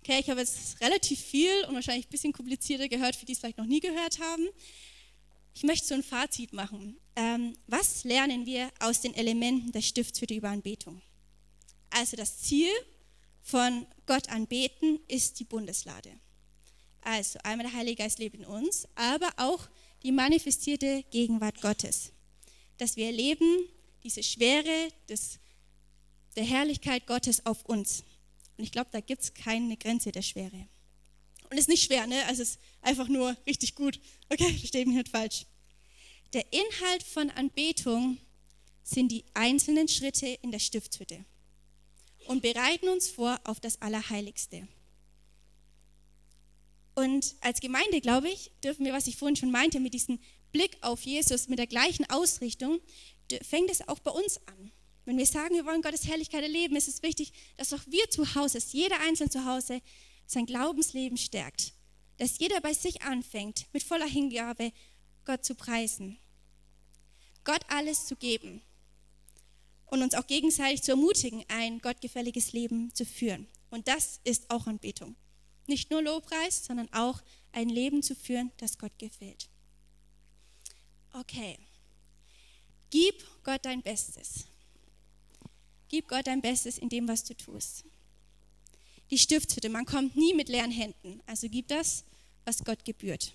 Okay, 0.00 0.18
ich 0.20 0.30
habe 0.30 0.40
jetzt 0.40 0.80
relativ 0.80 1.20
viel 1.20 1.64
und 1.68 1.74
wahrscheinlich 1.74 2.06
ein 2.06 2.10
bisschen 2.10 2.32
komplizierter 2.32 2.88
gehört, 2.88 3.16
für 3.16 3.26
die 3.26 3.32
es 3.32 3.38
vielleicht 3.38 3.58
noch 3.58 3.66
nie 3.66 3.80
gehört 3.80 4.18
haben. 4.18 4.46
Ich 5.54 5.62
möchte 5.62 5.86
so 5.86 5.94
ein 5.94 6.02
Fazit 6.02 6.52
machen. 6.52 6.96
Ähm, 7.14 7.56
was 7.66 8.04
lernen 8.04 8.46
wir 8.46 8.70
aus 8.80 9.00
den 9.00 9.14
Elementen 9.14 9.70
der 9.72 9.82
Stiftshütte 9.82 10.34
über 10.34 10.48
Anbetung? 10.48 11.02
Also 11.90 12.16
das 12.16 12.38
Ziel 12.38 12.70
von 13.42 13.86
Gott 14.06 14.28
anbeten 14.28 14.98
ist 15.08 15.38
die 15.40 15.44
Bundeslade. 15.44 16.10
Also 17.02 17.38
einmal 17.42 17.66
der 17.66 17.76
Heilige 17.76 18.02
Geist 18.02 18.18
lebt 18.18 18.36
in 18.36 18.44
uns, 18.44 18.88
aber 18.94 19.28
auch 19.36 19.68
die 20.02 20.12
manifestierte 20.12 21.04
Gegenwart 21.10 21.60
Gottes 21.60 22.12
dass 22.82 22.96
wir 22.96 23.06
erleben 23.06 23.68
diese 24.02 24.24
Schwere 24.24 24.88
des, 25.08 25.38
der 26.34 26.42
Herrlichkeit 26.42 27.06
Gottes 27.06 27.46
auf 27.46 27.64
uns. 27.64 28.02
Und 28.58 28.64
ich 28.64 28.72
glaube, 28.72 28.90
da 28.90 28.98
gibt 28.98 29.22
es 29.22 29.34
keine 29.34 29.76
Grenze 29.76 30.10
der 30.10 30.22
Schwere. 30.22 30.66
Und 31.48 31.52
es 31.52 31.60
ist 31.60 31.68
nicht 31.68 31.84
schwer, 31.84 32.08
ne? 32.08 32.26
Also 32.26 32.42
es 32.42 32.50
ist 32.50 32.60
einfach 32.80 33.06
nur 33.06 33.36
richtig 33.46 33.76
gut. 33.76 34.00
Okay, 34.30 34.52
versteht 34.58 34.88
mich 34.88 34.96
nicht 34.96 35.10
falsch. 35.10 35.46
Der 36.32 36.44
Inhalt 36.52 37.04
von 37.04 37.30
Anbetung 37.30 38.18
sind 38.82 39.12
die 39.12 39.24
einzelnen 39.32 39.86
Schritte 39.86 40.26
in 40.26 40.50
der 40.50 40.58
Stiftshütte 40.58 41.24
und 42.26 42.42
bereiten 42.42 42.88
uns 42.88 43.08
vor 43.08 43.38
auf 43.44 43.60
das 43.60 43.80
Allerheiligste. 43.80 44.66
Und 46.96 47.36
als 47.42 47.60
Gemeinde, 47.60 48.00
glaube 48.00 48.28
ich, 48.28 48.50
dürfen 48.64 48.84
wir, 48.84 48.92
was 48.92 49.06
ich 49.06 49.16
vorhin 49.16 49.36
schon 49.36 49.52
meinte, 49.52 49.78
mit 49.78 49.94
diesen 49.94 50.18
Blick 50.52 50.76
auf 50.82 51.02
Jesus 51.02 51.48
mit 51.48 51.58
der 51.58 51.66
gleichen 51.66 52.08
Ausrichtung, 52.10 52.80
fängt 53.42 53.70
es 53.70 53.86
auch 53.88 53.98
bei 53.98 54.10
uns 54.10 54.38
an. 54.46 54.72
Wenn 55.04 55.18
wir 55.18 55.26
sagen, 55.26 55.54
wir 55.54 55.66
wollen 55.66 55.82
Gottes 55.82 56.06
Herrlichkeit 56.06 56.42
erleben, 56.42 56.76
ist 56.76 56.88
es 56.88 57.02
wichtig, 57.02 57.32
dass 57.56 57.72
auch 57.72 57.80
wir 57.86 58.08
zu 58.10 58.34
Hause, 58.34 58.58
dass 58.58 58.72
jeder 58.72 59.00
Einzelne 59.00 59.30
zu 59.30 59.44
Hause 59.44 59.80
sein 60.26 60.46
Glaubensleben 60.46 61.16
stärkt. 61.16 61.72
Dass 62.18 62.38
jeder 62.38 62.60
bei 62.60 62.72
sich 62.72 63.02
anfängt, 63.02 63.66
mit 63.72 63.82
voller 63.82 64.06
Hingabe 64.06 64.72
Gott 65.24 65.44
zu 65.44 65.54
preisen. 65.54 66.18
Gott 67.44 67.62
alles 67.68 68.06
zu 68.06 68.14
geben 68.14 68.62
und 69.86 70.02
uns 70.02 70.14
auch 70.14 70.26
gegenseitig 70.26 70.82
zu 70.82 70.92
ermutigen, 70.92 71.44
ein 71.48 71.80
gottgefälliges 71.80 72.52
Leben 72.52 72.94
zu 72.94 73.04
führen. 73.04 73.48
Und 73.70 73.88
das 73.88 74.20
ist 74.22 74.50
auch 74.50 74.66
Anbetung. 74.66 75.16
Nicht 75.66 75.90
nur 75.90 76.02
Lobpreis, 76.02 76.64
sondern 76.64 76.92
auch 76.92 77.22
ein 77.52 77.68
Leben 77.68 78.02
zu 78.02 78.14
führen, 78.14 78.52
das 78.58 78.78
Gott 78.78 78.96
gefällt. 78.98 79.48
Okay. 81.12 81.58
Gib 82.90 83.24
Gott 83.42 83.64
dein 83.64 83.82
Bestes. 83.82 84.46
Gib 85.88 86.08
Gott 86.08 86.26
dein 86.26 86.40
Bestes 86.40 86.78
in 86.78 86.88
dem, 86.88 87.08
was 87.08 87.24
du 87.24 87.34
tust. 87.34 87.84
Die 89.10 89.18
Stiftshütte, 89.18 89.68
man 89.68 89.84
kommt 89.84 90.16
nie 90.16 90.32
mit 90.34 90.48
leeren 90.48 90.70
Händen. 90.70 91.20
Also 91.26 91.48
gib 91.48 91.68
das, 91.68 92.04
was 92.44 92.64
Gott 92.64 92.84
gebührt. 92.84 93.34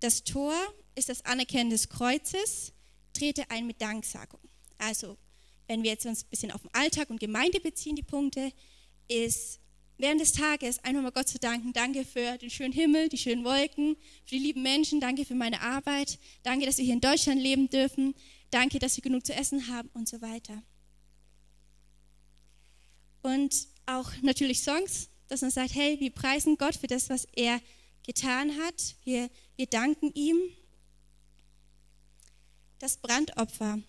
Das 0.00 0.24
Tor 0.24 0.54
ist 0.94 1.08
das 1.08 1.24
Anerkennen 1.24 1.70
des 1.70 1.88
Kreuzes. 1.88 2.72
Trete 3.12 3.48
ein 3.50 3.66
mit 3.66 3.80
Danksagung. 3.80 4.40
Also, 4.78 5.16
wenn 5.68 5.82
wir 5.82 5.92
jetzt 5.92 6.04
uns 6.04 6.24
ein 6.24 6.30
bisschen 6.30 6.50
auf 6.50 6.62
den 6.62 6.74
Alltag 6.74 7.10
und 7.10 7.20
Gemeinde 7.20 7.60
beziehen, 7.60 7.96
die 7.96 8.02
Punkte, 8.02 8.52
ist 9.08 9.60
während 9.98 10.20
des 10.20 10.32
Tages 10.32 10.82
einfach 10.84 11.02
mal 11.02 11.12
Gott 11.12 11.28
zu 11.28 11.38
danken. 11.38 11.72
Danke 11.72 12.04
für 12.04 12.36
den 12.38 12.50
schönen 12.50 12.72
Himmel, 12.72 13.08
die 13.08 13.18
schönen 13.18 13.44
Wolken, 13.44 13.96
für 14.24 14.34
die 14.34 14.38
lieben 14.38 14.62
Menschen. 14.62 15.00
Danke 15.00 15.24
für 15.24 15.34
meine 15.34 15.60
Arbeit. 15.60 16.18
Danke, 16.42 16.66
dass 16.66 16.78
wir 16.78 16.84
hier 16.84 16.94
in 16.94 17.00
Deutschland 17.00 17.40
leben 17.40 17.68
dürfen. 17.70 18.14
Danke, 18.50 18.78
dass 18.78 18.96
wir 18.96 19.02
genug 19.02 19.26
zu 19.26 19.34
essen 19.34 19.68
haben 19.68 19.88
und 19.94 20.08
so 20.08 20.20
weiter. 20.20 20.62
Und 23.22 23.68
auch 23.86 24.10
natürlich 24.22 24.62
Songs, 24.62 25.08
dass 25.28 25.40
man 25.42 25.50
sagt, 25.50 25.74
hey, 25.74 25.98
wir 26.00 26.10
preisen 26.10 26.58
Gott 26.58 26.76
für 26.76 26.86
das, 26.86 27.08
was 27.08 27.26
er 27.34 27.60
getan 28.04 28.56
hat. 28.58 28.96
Wir, 29.04 29.30
wir 29.56 29.66
danken 29.66 30.10
ihm. 30.14 30.36
Das 32.78 32.98
Brandopfer 32.98 33.80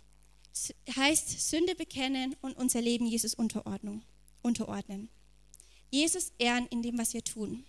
heißt 0.95 1.49
Sünde 1.49 1.75
bekennen 1.75 2.35
und 2.41 2.55
unser 2.55 2.81
Leben 2.81 3.05
Jesus 3.05 3.33
unterordnen. 3.33 4.05
Jesus 5.95 6.33
ehren 6.37 6.67
in 6.67 6.81
dem, 6.81 6.97
was 6.97 7.13
wir 7.13 7.23
tun. 7.23 7.65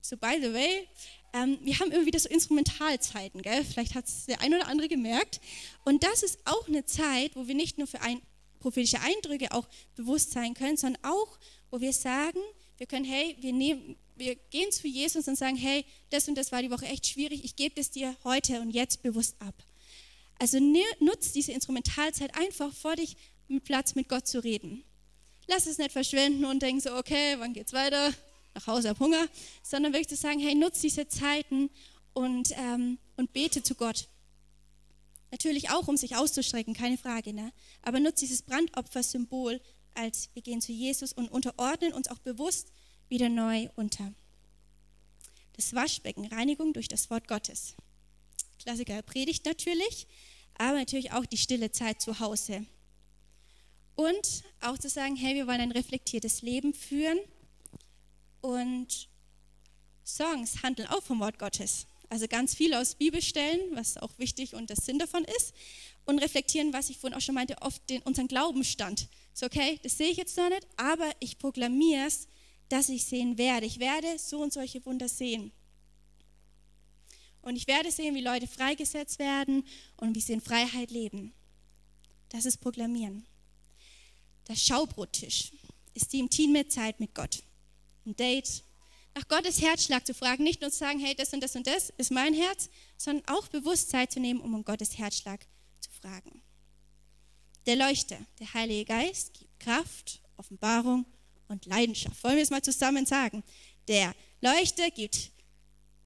So, 0.00 0.16
by 0.16 0.38
the 0.40 0.52
way, 0.52 0.88
ähm, 1.32 1.58
wir 1.62 1.78
haben 1.78 1.92
immer 1.92 2.06
wieder 2.06 2.18
so 2.18 2.28
Instrumentalzeiten, 2.28 3.42
gell? 3.42 3.64
vielleicht 3.64 3.94
hat 3.94 4.06
es 4.06 4.26
der 4.26 4.40
ein 4.40 4.54
oder 4.54 4.66
andere 4.66 4.88
gemerkt. 4.88 5.40
Und 5.84 6.02
das 6.02 6.22
ist 6.22 6.38
auch 6.44 6.68
eine 6.68 6.86
Zeit, 6.86 7.36
wo 7.36 7.46
wir 7.46 7.54
nicht 7.54 7.78
nur 7.78 7.86
für 7.86 8.00
ein, 8.00 8.22
prophetische 8.60 9.00
Eindrücke 9.00 9.52
auch 9.52 9.66
bewusst 9.96 10.32
sein 10.32 10.52
können, 10.52 10.76
sondern 10.76 11.02
auch, 11.02 11.38
wo 11.70 11.80
wir 11.80 11.94
sagen, 11.94 12.40
wir 12.76 12.86
können, 12.86 13.06
hey, 13.06 13.36
wir, 13.40 13.52
nehmen, 13.52 13.96
wir 14.16 14.34
gehen 14.36 14.70
zu 14.70 14.86
Jesus 14.86 15.26
und 15.28 15.36
sagen, 15.36 15.56
hey, 15.56 15.84
das 16.10 16.28
und 16.28 16.36
das 16.36 16.52
war 16.52 16.60
die 16.60 16.70
Woche 16.70 16.84
echt 16.84 17.06
schwierig, 17.06 17.42
ich 17.42 17.56
gebe 17.56 17.80
es 17.80 17.90
dir 17.90 18.14
heute 18.22 18.60
und 18.60 18.70
jetzt 18.70 19.02
bewusst 19.02 19.36
ab. 19.40 19.54
Also 20.38 20.58
nutzt 20.60 21.34
diese 21.34 21.52
Instrumentalzeit 21.52 22.36
einfach 22.36 22.72
vor 22.72 22.96
dich 22.96 23.16
mit 23.48 23.64
Platz 23.64 23.94
mit 23.94 24.08
Gott 24.08 24.26
zu 24.26 24.44
reden 24.44 24.84
lass 25.50 25.66
es 25.66 25.78
nicht 25.78 25.92
verschwenden 25.92 26.44
und 26.46 26.62
denk 26.62 26.80
so, 26.80 26.94
okay, 26.96 27.36
wann 27.38 27.52
geht's 27.52 27.72
weiter? 27.72 28.12
Nach 28.54 28.66
Hause 28.66 28.90
ab 28.90 29.00
Hunger, 29.00 29.26
sondern 29.62 29.92
wirklich 29.92 30.08
zu 30.08 30.16
sagen, 30.16 30.40
hey, 30.40 30.54
nutz 30.54 30.80
diese 30.80 31.06
Zeiten 31.06 31.70
und, 32.14 32.52
ähm, 32.56 32.98
und 33.16 33.32
bete 33.32 33.62
zu 33.62 33.74
Gott. 33.74 34.08
Natürlich 35.30 35.70
auch, 35.70 35.86
um 35.86 35.96
sich 35.96 36.16
auszustrecken, 36.16 36.74
keine 36.74 36.98
Frage, 36.98 37.32
ne? 37.32 37.52
aber 37.82 38.00
nutz 38.00 38.18
dieses 38.20 38.42
Brandopfer-Symbol 38.42 39.60
als 39.94 40.30
wir 40.34 40.42
gehen 40.42 40.60
zu 40.60 40.72
Jesus 40.72 41.12
und 41.12 41.30
unterordnen 41.30 41.92
uns 41.92 42.08
auch 42.08 42.18
bewusst 42.18 42.72
wieder 43.08 43.28
neu 43.28 43.68
unter. 43.76 44.12
Das 45.54 45.74
Waschbecken, 45.74 46.26
Reinigung 46.26 46.72
durch 46.72 46.88
das 46.88 47.10
Wort 47.10 47.28
Gottes. 47.28 47.74
Klassiker 48.58 49.02
Predigt 49.02 49.44
natürlich, 49.44 50.06
aber 50.58 50.78
natürlich 50.78 51.12
auch 51.12 51.26
die 51.26 51.36
stille 51.36 51.70
Zeit 51.70 52.00
zu 52.00 52.20
Hause. 52.20 52.66
Und 54.00 54.44
auch 54.62 54.78
zu 54.78 54.88
sagen, 54.88 55.14
hey, 55.14 55.34
wir 55.34 55.46
wollen 55.46 55.60
ein 55.60 55.72
reflektiertes 55.72 56.40
Leben 56.40 56.72
führen. 56.72 57.18
Und 58.40 59.10
Songs 60.06 60.62
handeln 60.62 60.88
auch 60.88 61.02
vom 61.02 61.20
Wort 61.20 61.38
Gottes. 61.38 61.86
Also 62.08 62.26
ganz 62.26 62.54
viel 62.54 62.72
aus 62.72 62.94
Bibelstellen, 62.94 63.60
was 63.76 63.98
auch 63.98 64.16
wichtig 64.16 64.54
und 64.54 64.70
der 64.70 64.78
Sinn 64.78 64.98
davon 64.98 65.22
ist. 65.36 65.52
Und 66.06 66.18
reflektieren, 66.18 66.72
was 66.72 66.88
ich 66.88 66.96
vorhin 66.96 67.14
auch 67.14 67.20
schon 67.20 67.34
meinte, 67.34 67.60
oft 67.60 67.90
den, 67.90 68.00
unseren 68.00 68.26
Glaubenstand. 68.26 69.06
So, 69.34 69.44
okay, 69.44 69.78
das 69.82 69.98
sehe 69.98 70.08
ich 70.08 70.16
jetzt 70.16 70.34
noch 70.38 70.48
nicht, 70.48 70.66
aber 70.78 71.10
ich 71.20 71.38
proklamiere 71.38 72.06
es, 72.06 72.26
dass 72.70 72.88
ich 72.88 73.04
sehen 73.04 73.36
werde. 73.36 73.66
Ich 73.66 73.80
werde 73.80 74.18
so 74.18 74.40
und 74.40 74.50
solche 74.50 74.82
Wunder 74.86 75.10
sehen. 75.10 75.52
Und 77.42 77.56
ich 77.56 77.66
werde 77.66 77.90
sehen, 77.90 78.14
wie 78.14 78.22
Leute 78.22 78.46
freigesetzt 78.46 79.18
werden 79.18 79.62
und 79.98 80.16
wie 80.16 80.20
sie 80.22 80.32
in 80.32 80.40
Freiheit 80.40 80.90
leben. 80.90 81.34
Das 82.30 82.46
ist 82.46 82.62
Proklamieren. 82.62 83.26
Der 84.50 84.56
Schaubrottisch 84.56 85.52
ist 85.94 86.12
die 86.12 86.18
intime 86.18 86.66
Zeit 86.66 86.98
mit 86.98 87.14
Gott. 87.14 87.44
Ein 88.04 88.16
Date, 88.16 88.64
nach 89.14 89.28
Gottes 89.28 89.62
Herzschlag 89.62 90.04
zu 90.04 90.12
fragen, 90.12 90.42
nicht 90.42 90.60
nur 90.60 90.72
zu 90.72 90.78
sagen, 90.78 90.98
hey, 90.98 91.14
das 91.14 91.32
und 91.32 91.40
das 91.40 91.54
und 91.54 91.68
das 91.68 91.90
ist 91.98 92.10
mein 92.10 92.34
Herz, 92.34 92.68
sondern 92.96 93.24
auch 93.28 93.46
bewusst 93.46 93.90
Zeit 93.90 94.10
zu 94.10 94.18
nehmen, 94.18 94.40
um 94.40 94.52
um 94.52 94.64
Gottes 94.64 94.98
Herzschlag 94.98 95.46
zu 95.78 95.88
fragen. 95.92 96.42
Der 97.66 97.76
Leuchter, 97.76 98.18
der 98.40 98.52
Heilige 98.52 98.86
Geist, 98.86 99.34
gibt 99.34 99.60
Kraft, 99.60 100.20
Offenbarung 100.36 101.06
und 101.46 101.66
Leidenschaft. 101.66 102.24
Wollen 102.24 102.34
wir 102.34 102.42
es 102.42 102.50
mal 102.50 102.62
zusammen 102.62 103.06
sagen? 103.06 103.44
Der 103.86 104.16
Leuchte 104.40 104.90
gibt, 104.90 105.30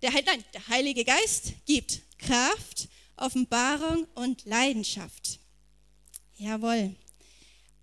der, 0.02 0.10
nein, 0.12 0.44
der 0.52 0.68
Heilige 0.68 1.06
Geist 1.06 1.54
gibt 1.64 2.02
Kraft, 2.18 2.90
Offenbarung 3.16 4.06
und 4.14 4.44
Leidenschaft. 4.44 5.40
Jawohl. 6.36 6.94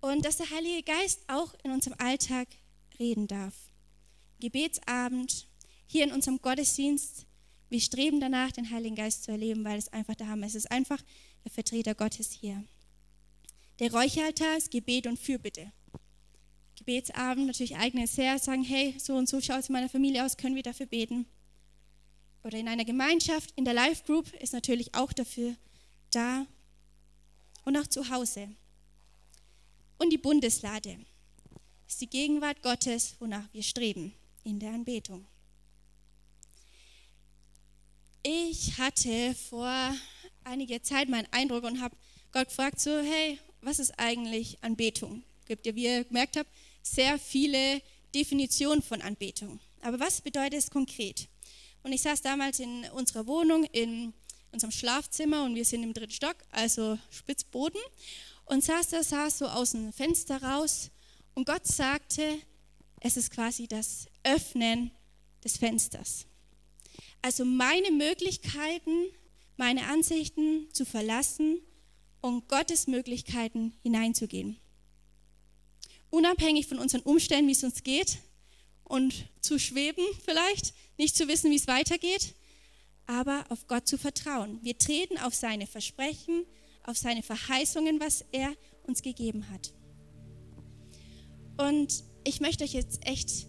Und 0.02 0.24
dass 0.24 0.36
der 0.36 0.50
Heilige 0.50 0.82
Geist 0.82 1.20
auch 1.28 1.54
in 1.62 1.70
unserem 1.70 1.96
Alltag 1.98 2.48
reden 2.98 3.28
darf. 3.28 3.54
Gebetsabend, 4.40 5.46
hier 5.86 6.02
in 6.02 6.10
unserem 6.10 6.42
Gottesdienst. 6.42 7.24
Wir 7.70 7.80
streben 7.80 8.20
danach, 8.20 8.50
den 8.50 8.68
Heiligen 8.70 8.96
Geist 8.96 9.22
zu 9.22 9.30
erleben, 9.30 9.64
weil 9.64 9.78
es 9.78 9.92
einfach 9.92 10.16
Hammer 10.18 10.46
ist. 10.46 10.56
Es 10.56 10.64
ist 10.64 10.72
einfach 10.72 11.00
der 11.44 11.52
Vertreter 11.52 11.94
Gottes 11.94 12.32
hier. 12.32 12.64
Der 13.78 13.92
Räucheraltar 13.92 14.56
ist 14.56 14.72
Gebet 14.72 15.06
und 15.06 15.20
Fürbitte. 15.20 15.72
Gebetsabend 16.76 17.46
natürlich 17.46 17.76
eigenes 17.76 18.18
Herr, 18.18 18.40
sagen, 18.40 18.64
hey, 18.64 18.96
so 18.98 19.14
und 19.14 19.28
so 19.28 19.40
schaut 19.40 19.60
es 19.60 19.68
in 19.68 19.74
meiner 19.74 19.88
Familie 19.88 20.24
aus, 20.24 20.36
können 20.36 20.56
wir 20.56 20.64
dafür 20.64 20.86
beten. 20.86 21.26
Oder 22.42 22.58
in 22.58 22.66
einer 22.66 22.84
Gemeinschaft, 22.84 23.52
in 23.54 23.64
der 23.64 23.74
Life 23.74 24.02
Group 24.04 24.32
ist 24.42 24.52
natürlich 24.52 24.96
auch 24.96 25.12
dafür 25.12 25.54
da. 26.10 26.44
Und 27.64 27.76
auch 27.76 27.86
zu 27.86 28.10
Hause. 28.10 28.48
Und 30.02 30.10
die 30.10 30.18
Bundeslade 30.18 30.98
ist 31.86 32.00
die 32.00 32.10
Gegenwart 32.10 32.60
Gottes, 32.60 33.14
wonach 33.20 33.44
wir 33.52 33.62
streben 33.62 34.12
in 34.42 34.58
der 34.58 34.72
Anbetung. 34.72 35.24
Ich 38.24 38.76
hatte 38.78 39.32
vor 39.48 39.94
einiger 40.42 40.82
Zeit 40.82 41.08
meinen 41.08 41.28
Eindruck 41.30 41.62
und 41.62 41.80
habe 41.80 41.94
Gott 42.32 42.48
gefragt, 42.48 42.80
so, 42.80 42.90
hey, 42.90 43.38
was 43.60 43.78
ist 43.78 43.96
eigentlich 43.96 44.58
Anbetung? 44.64 45.22
Gibt 45.46 45.66
ja, 45.66 45.74
wie 45.76 45.84
ihr 45.84 46.02
gemerkt 46.02 46.36
habt, 46.36 46.50
sehr 46.82 47.16
viele 47.16 47.80
Definitionen 48.12 48.82
von 48.82 49.02
Anbetung. 49.02 49.60
Aber 49.82 50.00
was 50.00 50.20
bedeutet 50.20 50.58
es 50.58 50.68
konkret? 50.68 51.28
Und 51.84 51.92
ich 51.92 52.02
saß 52.02 52.22
damals 52.22 52.58
in 52.58 52.86
unserer 52.90 53.28
Wohnung, 53.28 53.62
in 53.66 54.12
unserem 54.50 54.72
Schlafzimmer 54.72 55.44
und 55.44 55.54
wir 55.54 55.64
sind 55.64 55.84
im 55.84 55.94
dritten 55.94 56.12
Stock, 56.12 56.36
also 56.50 56.98
Spitzboden, 57.10 57.80
und 58.46 58.64
saß 58.64 58.88
da, 58.88 59.02
saß 59.02 59.38
so 59.38 59.46
aus 59.46 59.72
dem 59.72 59.92
Fenster 59.92 60.42
raus 60.42 60.90
und 61.34 61.46
Gott 61.46 61.66
sagte, 61.66 62.38
es 63.00 63.16
ist 63.16 63.30
quasi 63.30 63.66
das 63.66 64.06
Öffnen 64.22 64.90
des 65.42 65.56
Fensters. 65.56 66.26
Also 67.20 67.44
meine 67.44 67.90
Möglichkeiten, 67.90 69.06
meine 69.56 69.86
Ansichten 69.86 70.68
zu 70.72 70.84
verlassen 70.84 71.60
und 72.20 72.48
Gottes 72.48 72.86
Möglichkeiten 72.86 73.74
hineinzugehen. 73.82 74.58
Unabhängig 76.10 76.66
von 76.66 76.78
unseren 76.78 77.02
Umständen, 77.02 77.48
wie 77.48 77.52
es 77.52 77.64
uns 77.64 77.82
geht 77.82 78.18
und 78.84 79.26
zu 79.40 79.58
schweben 79.58 80.04
vielleicht, 80.24 80.74
nicht 80.98 81.16
zu 81.16 81.26
wissen, 81.26 81.50
wie 81.50 81.56
es 81.56 81.66
weitergeht, 81.66 82.34
aber 83.06 83.44
auf 83.48 83.66
Gott 83.66 83.88
zu 83.88 83.98
vertrauen. 83.98 84.60
Wir 84.62 84.76
treten 84.78 85.18
auf 85.18 85.34
seine 85.34 85.66
Versprechen, 85.66 86.46
auf 86.84 86.96
seine 86.96 87.22
Verheißungen, 87.22 88.00
was 88.00 88.24
er 88.32 88.52
uns 88.86 89.02
gegeben 89.02 89.44
hat. 89.50 89.72
Und 91.56 92.04
ich 92.24 92.40
möchte 92.40 92.64
euch 92.64 92.72
jetzt 92.72 93.06
echt 93.06 93.46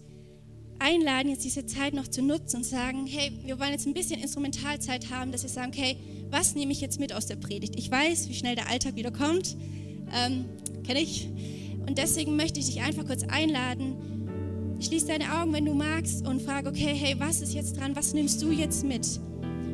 einladen, 0.79 1.29
jetzt 1.29 1.43
diese 1.43 1.65
Zeit 1.65 1.93
noch 1.93 2.07
zu 2.07 2.21
nutzen 2.21 2.57
und 2.57 2.63
sagen, 2.63 3.07
hey, 3.07 3.31
wir 3.43 3.59
wollen 3.59 3.71
jetzt 3.71 3.87
ein 3.87 3.93
bisschen 3.93 4.19
Instrumentalzeit 4.19 5.09
haben, 5.09 5.31
dass 5.31 5.43
wir 5.43 5.49
sagen, 5.49 5.71
okay, 5.73 5.97
was 6.29 6.55
nehme 6.55 6.71
ich 6.71 6.81
jetzt 6.81 6.99
mit 6.99 7.13
aus 7.13 7.25
der 7.25 7.35
Predigt? 7.35 7.75
Ich 7.77 7.89
weiß, 7.89 8.27
wie 8.29 8.33
schnell 8.33 8.55
der 8.55 8.69
Alltag 8.69 8.95
wieder 8.95 9.11
kommt, 9.11 9.55
ähm, 10.13 10.45
kenne 10.83 11.01
ich. 11.01 11.29
Und 11.87 11.97
deswegen 11.97 12.35
möchte 12.35 12.59
ich 12.59 12.67
dich 12.67 12.81
einfach 12.81 13.05
kurz 13.05 13.23
einladen, 13.23 14.77
schließ 14.81 15.05
deine 15.05 15.39
Augen, 15.39 15.53
wenn 15.53 15.65
du 15.65 15.73
magst 15.73 16.27
und 16.27 16.41
frag, 16.41 16.65
okay, 16.65 16.93
hey, 16.93 17.15
was 17.17 17.41
ist 17.41 17.53
jetzt 17.53 17.77
dran? 17.77 17.95
Was 17.95 18.13
nimmst 18.13 18.41
du 18.41 18.51
jetzt 18.51 18.83
mit? 18.83 19.19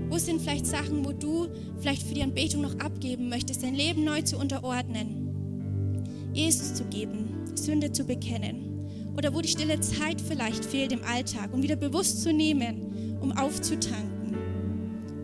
Wo 0.09 0.17
sind 0.17 0.41
vielleicht 0.41 0.65
Sachen, 0.65 1.05
wo 1.05 1.11
du 1.11 1.47
vielleicht 1.79 2.03
für 2.03 2.15
die 2.15 2.23
Anbetung 2.23 2.61
noch 2.61 2.79
abgeben 2.79 3.29
möchtest, 3.29 3.63
dein 3.63 3.75
Leben 3.75 4.03
neu 4.03 4.21
zu 4.23 4.37
unterordnen, 4.37 6.31
Jesus 6.33 6.73
zu 6.73 6.83
geben, 6.85 7.29
Sünde 7.55 7.91
zu 7.91 8.03
bekennen? 8.03 9.13
Oder 9.15 9.33
wo 9.33 9.41
die 9.41 9.49
stille 9.49 9.79
Zeit 9.81 10.19
vielleicht 10.21 10.65
fehlt 10.65 10.91
im 10.91 11.03
Alltag, 11.03 11.53
um 11.53 11.61
wieder 11.61 11.75
bewusst 11.75 12.23
zu 12.23 12.33
nehmen, 12.33 13.17
um 13.21 13.31
aufzutanken, 13.33 14.35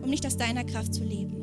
um 0.02 0.10
nicht 0.10 0.26
aus 0.26 0.36
deiner 0.36 0.64
Kraft 0.64 0.94
zu 0.94 1.02
leben? 1.02 1.34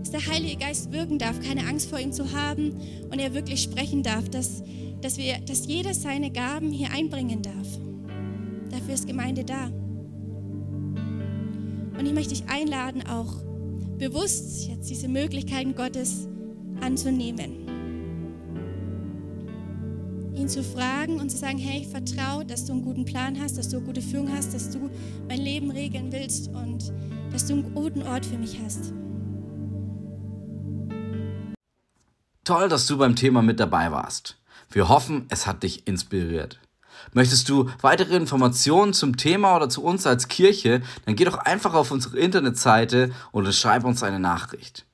Dass 0.00 0.10
der 0.10 0.26
Heilige 0.26 0.56
Geist 0.56 0.90
wirken 0.90 1.18
darf, 1.18 1.38
keine 1.40 1.66
Angst 1.68 1.88
vor 1.90 2.00
ihm 2.00 2.12
zu 2.12 2.32
haben 2.32 2.72
und 3.10 3.18
er 3.20 3.34
wirklich 3.34 3.62
sprechen 3.62 4.02
darf, 4.02 4.28
dass, 4.28 4.62
dass, 5.02 5.18
wir, 5.18 5.38
dass 5.40 5.66
jeder 5.66 5.94
seine 5.94 6.30
Gaben 6.30 6.72
hier 6.72 6.90
einbringen 6.90 7.42
darf. 7.42 7.78
Dafür 8.70 8.94
ist 8.94 9.06
Gemeinde 9.06 9.44
da. 9.44 9.70
Und 11.98 12.06
ich 12.06 12.14
möchte 12.14 12.32
dich 12.34 12.48
einladen, 12.48 13.02
auch 13.08 13.42
bewusst 13.98 14.68
jetzt 14.68 14.88
diese 14.88 15.08
Möglichkeiten 15.08 15.74
Gottes 15.74 16.28
anzunehmen. 16.80 17.66
Ihn 20.34 20.48
zu 20.48 20.62
fragen 20.62 21.18
und 21.18 21.28
zu 21.28 21.36
sagen, 21.36 21.58
hey, 21.58 21.80
ich 21.80 21.88
vertraue, 21.88 22.44
dass 22.44 22.64
du 22.64 22.72
einen 22.72 22.82
guten 22.82 23.04
Plan 23.04 23.40
hast, 23.40 23.58
dass 23.58 23.68
du 23.68 23.78
eine 23.78 23.86
gute 23.86 24.00
Führung 24.00 24.32
hast, 24.32 24.54
dass 24.54 24.70
du 24.70 24.88
mein 25.26 25.40
Leben 25.40 25.72
regeln 25.72 26.12
willst 26.12 26.48
und 26.48 26.92
dass 27.32 27.46
du 27.46 27.54
einen 27.54 27.74
guten 27.74 28.02
Ort 28.02 28.24
für 28.24 28.38
mich 28.38 28.60
hast. 28.64 28.92
Toll, 32.44 32.68
dass 32.68 32.86
du 32.86 32.96
beim 32.96 33.16
Thema 33.16 33.42
mit 33.42 33.58
dabei 33.58 33.90
warst. 33.90 34.38
Wir 34.70 34.88
hoffen, 34.88 35.26
es 35.30 35.48
hat 35.48 35.64
dich 35.64 35.88
inspiriert. 35.88 36.60
Möchtest 37.12 37.48
du 37.48 37.70
weitere 37.80 38.16
Informationen 38.16 38.92
zum 38.92 39.16
Thema 39.16 39.56
oder 39.56 39.68
zu 39.68 39.82
uns 39.82 40.06
als 40.06 40.28
Kirche, 40.28 40.82
dann 41.04 41.16
geh 41.16 41.24
doch 41.24 41.38
einfach 41.38 41.74
auf 41.74 41.90
unsere 41.90 42.18
Internetseite 42.18 43.10
oder 43.32 43.52
schreib 43.52 43.84
uns 43.84 44.02
eine 44.02 44.20
Nachricht. 44.20 44.86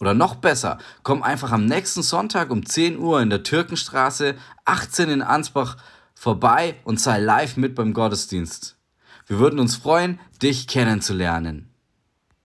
Oder 0.00 0.14
noch 0.14 0.36
besser, 0.36 0.78
komm 1.02 1.22
einfach 1.22 1.52
am 1.52 1.66
nächsten 1.66 2.02
Sonntag 2.02 2.50
um 2.50 2.66
10 2.66 2.98
Uhr 2.98 3.20
in 3.20 3.30
der 3.30 3.42
Türkenstraße 3.42 4.34
18 4.64 5.08
in 5.08 5.22
Ansbach 5.22 5.76
vorbei 6.14 6.76
und 6.84 7.00
sei 7.00 7.18
live 7.20 7.56
mit 7.56 7.74
beim 7.74 7.94
Gottesdienst. 7.94 8.76
Wir 9.26 9.38
würden 9.38 9.58
uns 9.58 9.76
freuen, 9.76 10.20
dich 10.42 10.66
kennenzulernen. 10.66 11.73